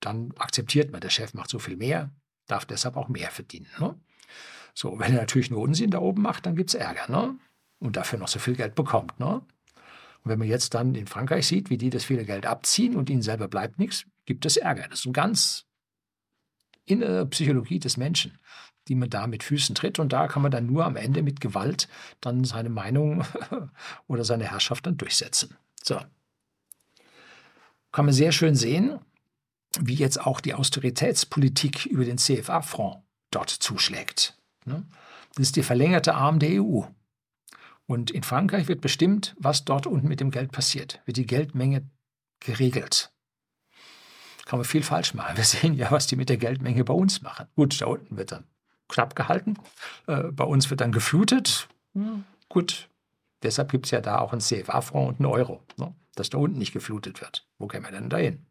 [0.00, 2.10] Dann akzeptiert man, der Chef macht so viel mehr,
[2.46, 3.68] darf deshalb auch mehr verdienen.
[3.78, 3.94] Ne?
[4.74, 7.38] So, wenn er natürlich nur Unsinn da oben macht, dann gibt es Ärger, ne?
[7.78, 9.42] Und dafür noch so viel Geld bekommt, ne?
[10.22, 13.08] Und wenn man jetzt dann in Frankreich sieht, wie die das viele Geld abziehen und
[13.08, 14.86] ihnen selber bleibt nichts, gibt es Ärger.
[14.88, 15.64] Das ist eine ganz
[16.84, 18.38] innere Psychologie des Menschen,
[18.88, 19.98] die man da mit Füßen tritt.
[19.98, 21.88] Und da kann man dann nur am Ende mit Gewalt
[22.20, 23.24] dann seine Meinung
[24.08, 25.56] oder seine Herrschaft dann durchsetzen.
[25.82, 25.98] So.
[27.92, 28.98] Kann man sehr schön sehen,
[29.78, 32.98] wie jetzt auch die Austeritätspolitik über den CFA-Fonds
[33.30, 34.36] dort zuschlägt.
[34.64, 34.86] Ne?
[35.34, 36.82] Das ist der verlängerte Arm der EU.
[37.86, 41.00] Und in Frankreich wird bestimmt, was dort unten mit dem Geld passiert.
[41.06, 41.88] Wird die Geldmenge
[42.40, 43.12] geregelt.
[44.44, 45.36] Kann man viel falsch machen.
[45.36, 47.46] Wir sehen ja, was die mit der Geldmenge bei uns machen.
[47.54, 48.44] Gut, da unten wird dann
[48.88, 49.56] knapp gehalten.
[50.06, 51.68] Äh, bei uns wird dann geflutet.
[51.94, 52.88] Hm, gut,
[53.42, 55.94] deshalb gibt es ja da auch einen CFA-Fonds und einen Euro, ne?
[56.14, 57.46] dass da unten nicht geflutet wird.
[57.58, 58.44] Wo kämen wir denn da hin?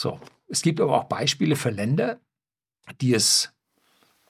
[0.00, 2.18] So, es gibt aber auch Beispiele für Länder,
[3.02, 3.52] die es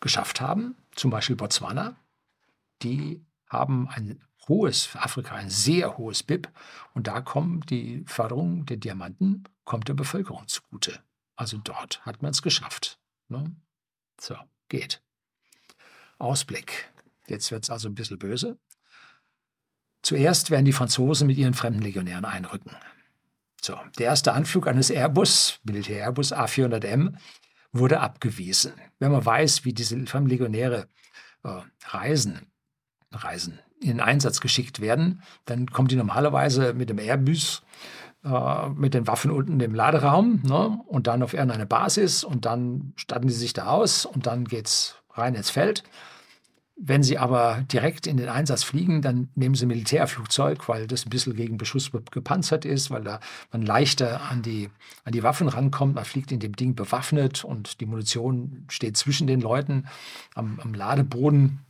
[0.01, 1.95] geschafft haben, zum Beispiel Botswana,
[2.83, 6.49] die haben ein hohes, für Afrika ein sehr hohes BIP
[6.93, 11.05] und da kommt die Förderung der Diamanten, kommt der Bevölkerung zugute.
[11.37, 12.99] Also dort hat man es geschafft.
[13.29, 13.55] Ne?
[14.21, 14.35] So,
[14.68, 15.01] geht.
[16.18, 16.91] Ausblick.
[17.29, 18.59] Jetzt wird es also ein bisschen böse.
[20.03, 22.75] Zuerst werden die Franzosen mit ihren fremden Legionären einrücken.
[23.63, 27.15] So, der erste Anflug eines Airbus, Militär-Airbus A400M,
[27.73, 28.73] wurde abgewiesen.
[28.99, 30.89] Wenn man weiß, wie diese Legionäre
[31.45, 32.51] äh, reisen,
[33.13, 37.63] reisen, in den Einsatz geschickt werden, dann kommen die normalerweise mit dem Airbus
[38.25, 42.93] äh, mit den Waffen unten im Laderaum ne, und dann auf irgendeine Basis und dann
[42.97, 45.85] statten sie sich da aus und dann geht es rein ins Feld.
[46.83, 51.11] Wenn Sie aber direkt in den Einsatz fliegen, dann nehmen Sie Militärflugzeug, weil das ein
[51.11, 53.20] bisschen gegen Beschuss gepanzert ist, weil da
[53.53, 54.70] man leichter an die,
[55.05, 55.95] an die Waffen rankommt.
[55.95, 59.89] Man fliegt in dem Ding bewaffnet und die Munition steht zwischen den Leuten
[60.35, 61.61] am, am Ladeboden.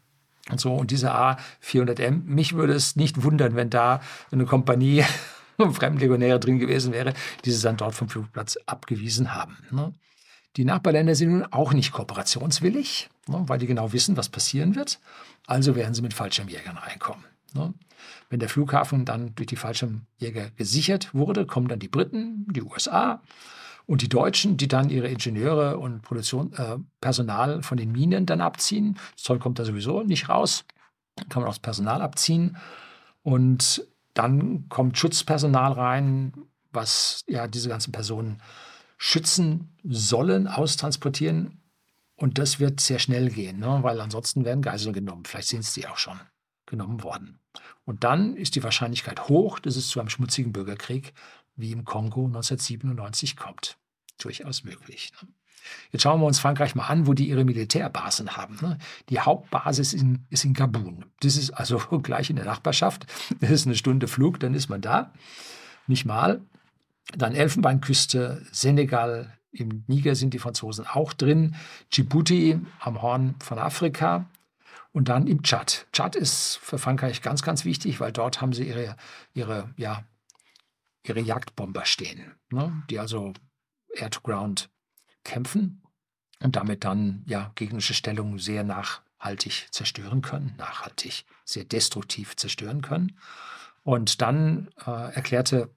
[0.48, 4.00] Und so, und diese A400M, mich würde es nicht wundern, wenn da
[4.30, 5.04] eine Kompanie
[5.72, 9.58] Fremdlegionäre drin gewesen wäre, die sie dann dort vom Flugplatz abgewiesen haben.
[9.72, 9.92] Ne?
[10.56, 13.08] Die Nachbarländer sind nun auch nicht kooperationswillig,
[13.48, 15.00] weil die genau wissen, was passieren wird.
[15.46, 17.24] Also werden sie mit Fallschirmjägern reinkommen.
[17.54, 17.74] Ne.
[18.28, 23.22] Wenn der Flughafen dann durch die Fallschirmjäger gesichert wurde, kommen dann die Briten, die USA
[23.86, 28.40] und die Deutschen, die dann ihre Ingenieure und Produktion, äh, Personal von den Minen dann
[28.40, 28.96] abziehen.
[29.14, 30.64] Das Zoll kommt da sowieso nicht raus,
[31.28, 32.56] kann man auch das Personal abziehen.
[33.22, 36.32] Und dann kommt Schutzpersonal rein,
[36.72, 38.38] was ja diese ganzen Personen
[38.96, 41.59] schützen sollen, austransportieren.
[42.20, 43.78] Und das wird sehr schnell gehen, ne?
[43.80, 45.24] weil ansonsten werden Geiseln genommen.
[45.24, 46.20] Vielleicht sind es die auch schon
[46.66, 47.38] genommen worden.
[47.86, 51.14] Und dann ist die Wahrscheinlichkeit hoch, dass es zu einem schmutzigen Bürgerkrieg
[51.56, 53.78] wie im Kongo 1997 kommt.
[54.18, 55.12] Durchaus möglich.
[55.22, 55.28] Ne?
[55.92, 58.58] Jetzt schauen wir uns Frankreich mal an, wo die ihre Militärbasen haben.
[58.60, 58.76] Ne?
[59.08, 61.06] Die Hauptbasis in, ist in Gabun.
[61.20, 63.06] Das ist also gleich in der Nachbarschaft.
[63.40, 65.14] Das ist eine Stunde Flug, dann ist man da.
[65.86, 66.42] Nicht mal.
[67.16, 71.56] Dann Elfenbeinküste, Senegal, im Niger sind die Franzosen auch drin,
[71.92, 74.28] Djibouti am Horn von Afrika
[74.92, 75.86] und dann im Tschad.
[75.92, 78.96] Tschad ist für Frankreich ganz, ganz wichtig, weil dort haben sie ihre,
[79.34, 80.04] ihre, ja,
[81.04, 82.82] ihre Jagdbomber stehen, ne?
[82.90, 83.32] die also
[83.94, 84.70] Air-to-Ground
[85.24, 85.82] kämpfen
[86.40, 93.18] und damit dann ja, gegnerische Stellungen sehr nachhaltig zerstören können, nachhaltig, sehr destruktiv zerstören können.
[93.82, 95.74] Und dann äh, erklärte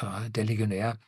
[0.00, 0.98] äh, der Legionär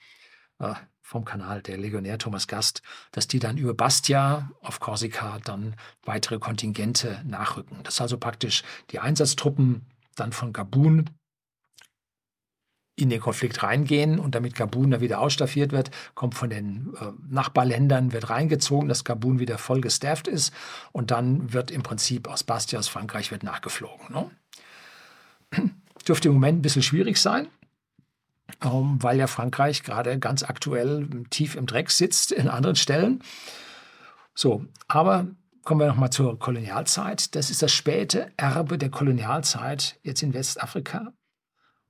[0.59, 0.75] äh,
[1.05, 2.81] vom Kanal, der Legionär Thomas Gast,
[3.13, 7.79] dass die dann über Bastia auf Korsika dann weitere Kontingente nachrücken.
[7.83, 9.85] Das ist also praktisch die Einsatztruppen
[10.17, 11.11] dann von Gabun
[12.97, 17.13] in den Konflikt reingehen und damit Gabun dann wieder ausstaffiert wird, kommt von den äh,
[17.29, 20.55] Nachbarländern, wird reingezogen, dass Gabun wieder voll gestafft ist
[20.93, 24.07] und dann wird im Prinzip aus Bastia, aus Frankreich, wird nachgeflogen.
[24.11, 24.31] Ne?
[26.09, 27.49] Dürfte im Moment ein bisschen schwierig sein,
[28.61, 33.23] weil ja Frankreich gerade ganz aktuell tief im Dreck sitzt in anderen Stellen.
[34.35, 35.29] So, aber
[35.63, 37.35] kommen wir nochmal zur Kolonialzeit.
[37.35, 41.13] Das ist das späte Erbe der Kolonialzeit jetzt in Westafrika.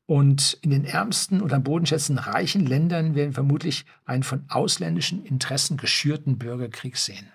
[0.07, 5.79] Und in den ärmsten oder am Bodenschätzen reichen Ländern werden vermutlich einen von ausländischen Interessen
[5.79, 7.33] geschürten Bürgerkrieg sehen.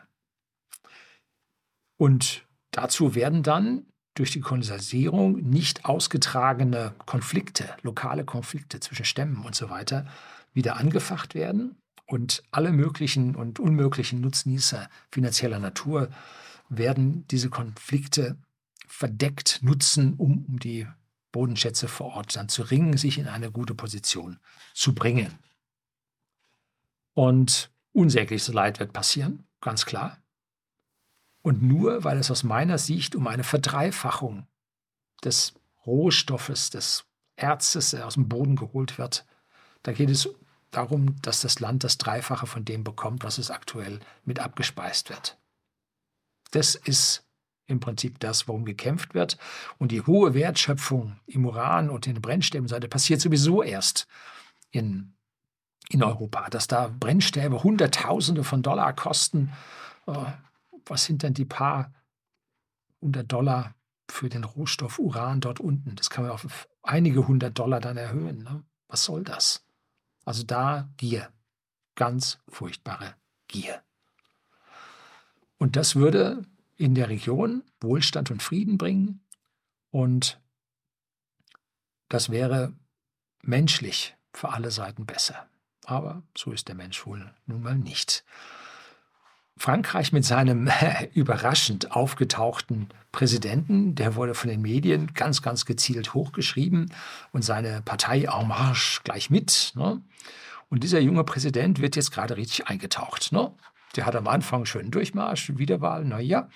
[1.97, 3.87] Und dazu werden dann
[4.19, 10.05] durch die Kolonisierung nicht ausgetragene Konflikte, lokale Konflikte zwischen Stämmen und so weiter
[10.53, 16.09] wieder angefacht werden und alle möglichen und unmöglichen Nutznießer finanzieller Natur
[16.67, 18.37] werden diese Konflikte
[18.87, 20.85] verdeckt nutzen, um um die
[21.31, 24.39] Bodenschätze vor Ort dann zu ringen, sich in eine gute Position
[24.73, 25.39] zu bringen.
[27.13, 30.17] Und unsägliches Leid wird passieren, ganz klar.
[31.41, 34.47] Und nur weil es aus meiner Sicht um eine Verdreifachung
[35.23, 35.53] des
[35.85, 39.25] Rohstoffes, des Erzes, der aus dem Boden geholt wird,
[39.83, 40.29] da geht es
[40.71, 45.37] darum, dass das Land das Dreifache von dem bekommt, was es aktuell mit abgespeist wird.
[46.51, 47.25] Das ist
[47.67, 49.37] im Prinzip das, worum gekämpft wird.
[49.77, 54.07] Und die hohe Wertschöpfung im Uran und in der Brennstäbenseite passiert sowieso erst
[54.71, 55.13] in,
[55.89, 56.49] in Europa.
[56.49, 59.53] Dass da Brennstäbe Hunderttausende von Dollar kosten,
[60.07, 60.25] äh,
[60.89, 61.93] was sind denn die paar
[63.01, 63.75] hundert Dollar
[64.09, 65.95] für den Rohstoff Uran dort unten?
[65.95, 68.43] Das kann man auf einige hundert Dollar dann erhöhen.
[68.43, 68.63] Ne?
[68.87, 69.65] Was soll das?
[70.25, 71.31] Also da Gier,
[71.95, 73.15] ganz furchtbare
[73.47, 73.81] Gier.
[75.57, 76.43] Und das würde
[76.75, 79.21] in der Region Wohlstand und Frieden bringen
[79.91, 80.41] und
[82.07, 82.73] das wäre
[83.41, 85.47] menschlich für alle Seiten besser.
[85.85, 88.23] Aber so ist der Mensch wohl nun mal nicht.
[89.59, 90.69] Frankreich mit seinem
[91.13, 96.93] überraschend aufgetauchten Präsidenten, der wurde von den Medien ganz, ganz gezielt hochgeschrieben
[97.33, 99.73] und seine Partei En Marche gleich mit.
[99.75, 100.01] Ne?
[100.69, 103.33] Und dieser junge Präsident wird jetzt gerade richtig eingetaucht.
[103.33, 103.51] Ne?
[103.97, 106.49] Der hat am Anfang schönen Durchmarsch, Wiederwahl, naja.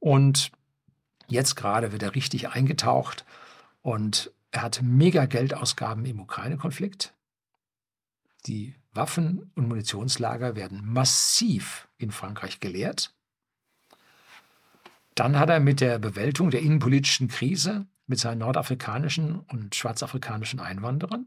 [0.00, 0.50] Und
[1.28, 3.24] jetzt gerade wird er richtig eingetaucht
[3.82, 7.14] und er hat mega Geldausgaben im Ukraine-Konflikt.
[8.46, 13.14] Die Waffen- und Munitionslager werden massiv in Frankreich geleert.
[15.14, 21.26] Dann hat er mit der Bewältigung der innenpolitischen Krise mit seinen nordafrikanischen und schwarzafrikanischen Einwanderern,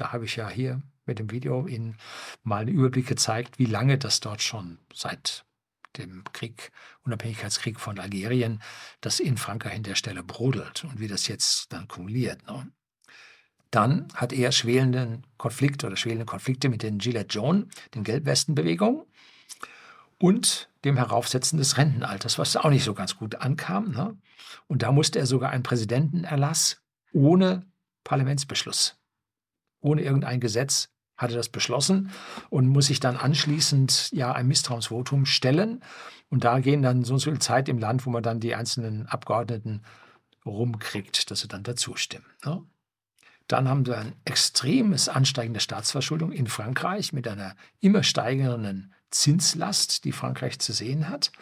[0.00, 1.98] da habe ich ja hier mit dem Video Ihnen
[2.42, 5.44] mal einen Überblick gezeigt, wie lange das dort schon seit
[5.98, 6.70] dem Krieg,
[7.02, 8.62] Unabhängigkeitskrieg von Algerien,
[9.02, 12.46] das in Frankreich in der Stelle brodelt und wie das jetzt dann kumuliert.
[12.46, 12.72] Ne?
[13.70, 19.02] Dann hat er schwelenden Konflikt oder schwelende Konflikte mit den Gillette Jaune, den Gelbwestenbewegungen
[20.18, 23.92] und dem Heraufsetzen des Rentenalters, was auch nicht so ganz gut ankam.
[23.92, 24.16] Ne?
[24.66, 27.66] Und da musste er sogar einen Präsidentenerlass ohne
[28.04, 28.96] Parlamentsbeschluss,
[29.80, 32.10] ohne irgendein Gesetz hatte das beschlossen
[32.48, 35.82] und muss sich dann anschließend ja ein Misstrauensvotum stellen.
[36.30, 39.82] Und da gehen dann so viel Zeit im Land, wo man dann die einzelnen Abgeordneten
[40.46, 42.24] rumkriegt, dass sie dann dazu stimmen.
[42.44, 42.62] Ne?
[43.50, 50.04] Dann haben wir ein extremes Ansteigen der Staatsverschuldung in Frankreich mit einer immer steigenden Zinslast,
[50.04, 51.32] die Frankreich zu sehen hat.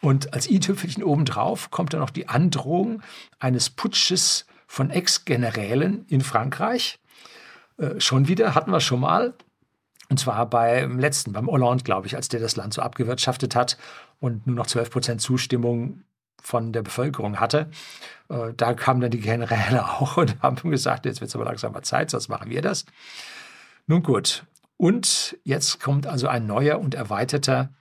[0.00, 3.02] Und als i-Tüpfelchen obendrauf kommt dann noch die Androhung
[3.40, 7.00] eines Putsches von Ex-Generälen in Frankreich.
[7.78, 9.34] Äh, schon wieder hatten wir schon mal.
[10.08, 13.76] Und zwar beim letzten, beim Hollande, glaube ich, als der das Land so abgewirtschaftet hat
[14.20, 16.04] und nur noch 12 Prozent Zustimmung
[16.42, 17.70] von der Bevölkerung hatte.
[18.28, 21.72] Äh, da kamen dann die Generäle auch und haben gesagt, jetzt wird es aber langsam
[21.72, 22.84] mal Zeit, sonst machen wir das.
[23.86, 24.44] Nun gut.
[24.76, 27.74] Und jetzt kommt also ein neuer und erweiterter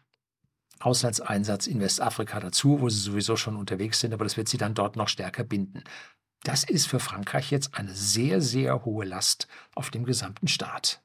[0.80, 4.74] Auslandseinsatz in Westafrika dazu, wo sie sowieso schon unterwegs sind, aber das wird sie dann
[4.74, 5.84] dort noch stärker binden.
[6.44, 11.02] Das ist für Frankreich jetzt eine sehr, sehr hohe Last auf dem gesamten Staat.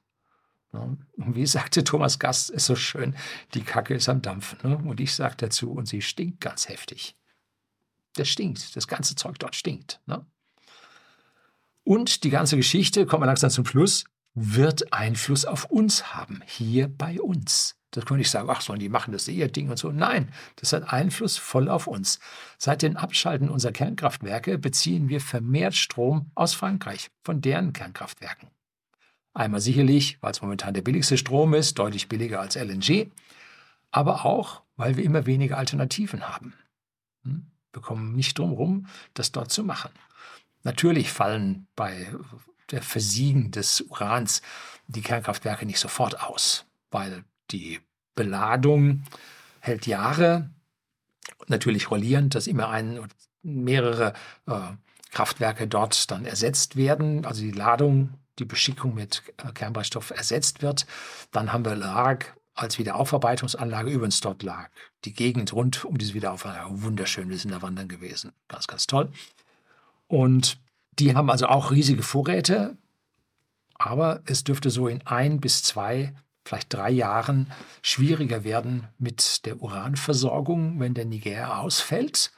[0.71, 3.15] Und wie sagte Thomas Gast, ist so schön,
[3.55, 4.87] die Kacke ist am Dampfen.
[4.87, 7.17] Und ich sage dazu, und sie stinkt ganz heftig.
[8.15, 8.77] Das stinkt.
[8.77, 10.01] Das ganze Zeug dort stinkt.
[10.07, 10.25] Ne?
[11.85, 14.05] Und die ganze Geschichte, kommen wir langsam zum Schluss,
[14.35, 17.77] wird Einfluss auf uns haben, hier bei uns.
[17.91, 19.93] Das könnte ich sagen, ach, sollen die machen das ihr Ding und so.
[19.93, 22.19] Nein, das hat Einfluss voll auf uns.
[22.59, 28.51] Seit dem Abschalten unserer Kernkraftwerke beziehen wir vermehrt Strom aus Frankreich, von deren Kernkraftwerken.
[29.33, 33.12] Einmal sicherlich, weil es momentan der billigste Strom ist, deutlich billiger als LNG,
[33.93, 36.55] aber auch, weil wir immer weniger Alternativen haben.
[37.23, 37.47] Hm?
[37.75, 39.91] Wir kommen nicht drum herum, das dort zu machen.
[40.62, 42.11] Natürlich fallen bei
[42.70, 44.41] der Versiegen des Urans
[44.87, 47.81] die Kernkraftwerke nicht sofort aus, weil die
[48.14, 49.05] Beladung
[49.61, 50.51] hält Jahre.
[51.49, 53.09] Natürlich rollierend, dass immer ein oder
[53.43, 54.14] mehrere
[54.47, 54.61] äh,
[55.11, 60.87] Kraftwerke dort dann ersetzt werden, also die Ladung, die Beschickung mit äh, Kernbrennstoff ersetzt wird.
[61.31, 64.71] Dann haben wir LARG, als Wiederaufarbeitungsanlage übrigens dort lag.
[65.05, 68.33] Die Gegend rund um diese Wiederaufarbeitung, wunderschön, wir sind da wandern gewesen.
[68.49, 69.11] Ganz, ganz toll.
[70.07, 70.59] Und
[70.99, 72.77] die haben also auch riesige Vorräte,
[73.75, 77.51] aber es dürfte so in ein bis zwei, vielleicht drei Jahren
[77.83, 82.31] schwieriger werden mit der Uranversorgung, wenn der Niger ausfällt.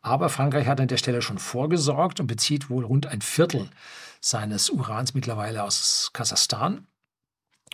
[0.00, 3.68] Aber Frankreich hat an der Stelle schon vorgesorgt und bezieht wohl rund ein Viertel
[4.20, 6.86] seines Urans mittlerweile aus Kasachstan.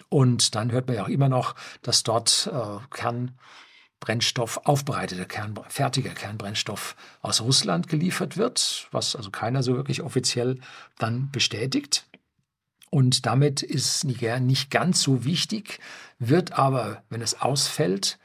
[0.09, 6.11] Und dann hört man ja auch immer noch, dass dort äh, Kernbrennstoff, aufbereiteter Kern, fertiger
[6.11, 10.59] Kernbrennstoff aus Russland geliefert wird, was also keiner so wirklich offiziell
[10.99, 12.07] dann bestätigt.
[12.90, 15.80] Und damit ist Niger nicht ganz so wichtig,
[16.18, 18.18] wird aber, wenn es ausfällt,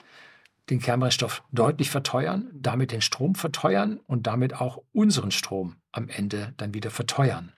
[0.70, 6.54] den Kernbrennstoff deutlich verteuern, damit den Strom verteuern und damit auch unseren Strom am Ende
[6.58, 7.54] dann wieder verteuern.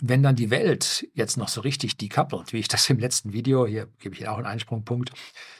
[0.00, 3.66] Wenn dann die Welt jetzt noch so richtig decoupelt, wie ich das im letzten Video,
[3.66, 5.10] hier gebe ich auch einen Einsprungpunkt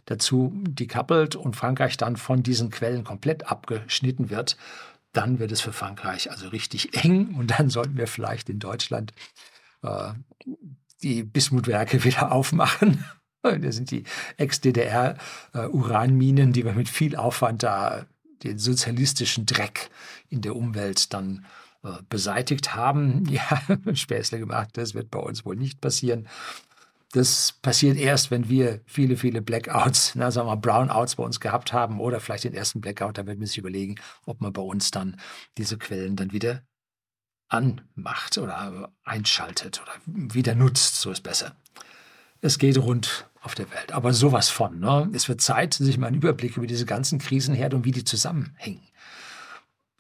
[0.05, 4.57] dazu, decoupelt und Frankreich dann von diesen Quellen komplett abgeschnitten wird,
[5.13, 9.13] dann wird es für Frankreich also richtig eng und dann sollten wir vielleicht in Deutschland
[9.83, 10.13] äh,
[11.03, 13.05] die Bismutwerke wieder aufmachen.
[13.43, 14.05] Das sind die
[14.37, 18.05] Ex-DDR-Uranminen, äh, die wir mit viel Aufwand da
[18.43, 19.89] den sozialistischen Dreck
[20.29, 21.41] in der Umwelt dann äh,
[22.09, 23.25] beseitigt haben.
[23.31, 23.61] Ja,
[23.95, 26.29] Späßle gemacht, das wird bei uns wohl nicht passieren.
[27.13, 31.73] Das passiert erst, wenn wir viele, viele Blackouts, na, sagen wir Brownouts bei uns gehabt
[31.73, 34.93] haben oder vielleicht den ersten Blackout, da wird man sich überlegen, ob man bei uns
[34.93, 35.21] dann
[35.59, 36.63] diese Quellen dann wieder
[37.49, 41.57] anmacht oder einschaltet oder wieder nutzt, so ist besser.
[42.41, 43.93] Es geht rund auf der Welt.
[43.93, 44.79] Aber sowas von.
[44.81, 45.11] Ne?
[45.13, 48.83] Es wird Zeit, sich mal einen Überblick über diese ganzen Krisenherde und wie die zusammenhängen.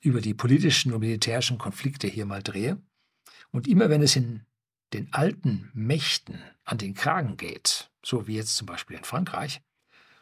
[0.00, 2.80] Über die politischen und militärischen Konflikte hier mal drehe.
[3.50, 4.46] Und immer wenn es in
[4.92, 9.60] den alten Mächten an den Kragen geht, so wie jetzt zum Beispiel in Frankreich,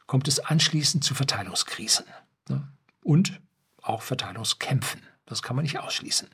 [0.07, 2.07] kommt es anschließend zu Verteilungskrisen
[2.49, 2.69] ne?
[3.03, 3.41] und
[3.83, 5.03] auch Verteilungskämpfen.
[5.27, 6.29] Das kann man nicht ausschließen.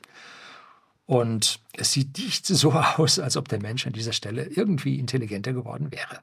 [1.05, 5.53] Und es sieht nicht so aus, als ob der Mensch an dieser Stelle irgendwie intelligenter
[5.53, 6.21] geworden wäre.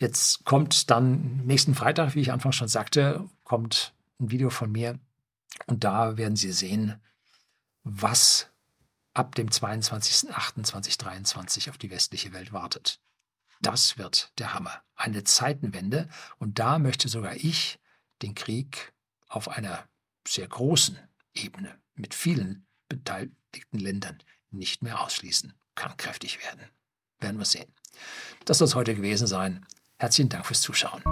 [0.00, 4.98] Jetzt kommt dann nächsten Freitag, wie ich anfangs schon sagte, kommt ein Video von mir
[5.66, 7.00] und da werden Sie sehen,
[7.82, 8.50] was
[9.12, 13.00] ab dem 22.08.2023 auf die westliche Welt wartet.
[13.60, 14.82] Das wird der Hammer.
[14.94, 17.78] Eine Zeitenwende und da möchte sogar ich
[18.22, 18.92] den Krieg
[19.28, 19.88] auf einer
[20.26, 20.98] sehr großen
[21.32, 25.54] Ebene mit vielen beteiligten Ländern nicht mehr ausschließen.
[25.74, 26.68] Kann kräftig werden.
[27.18, 27.72] Werden wir sehen.
[28.44, 29.66] Das soll es heute gewesen sein.
[29.98, 31.02] Herzlichen Dank fürs Zuschauen.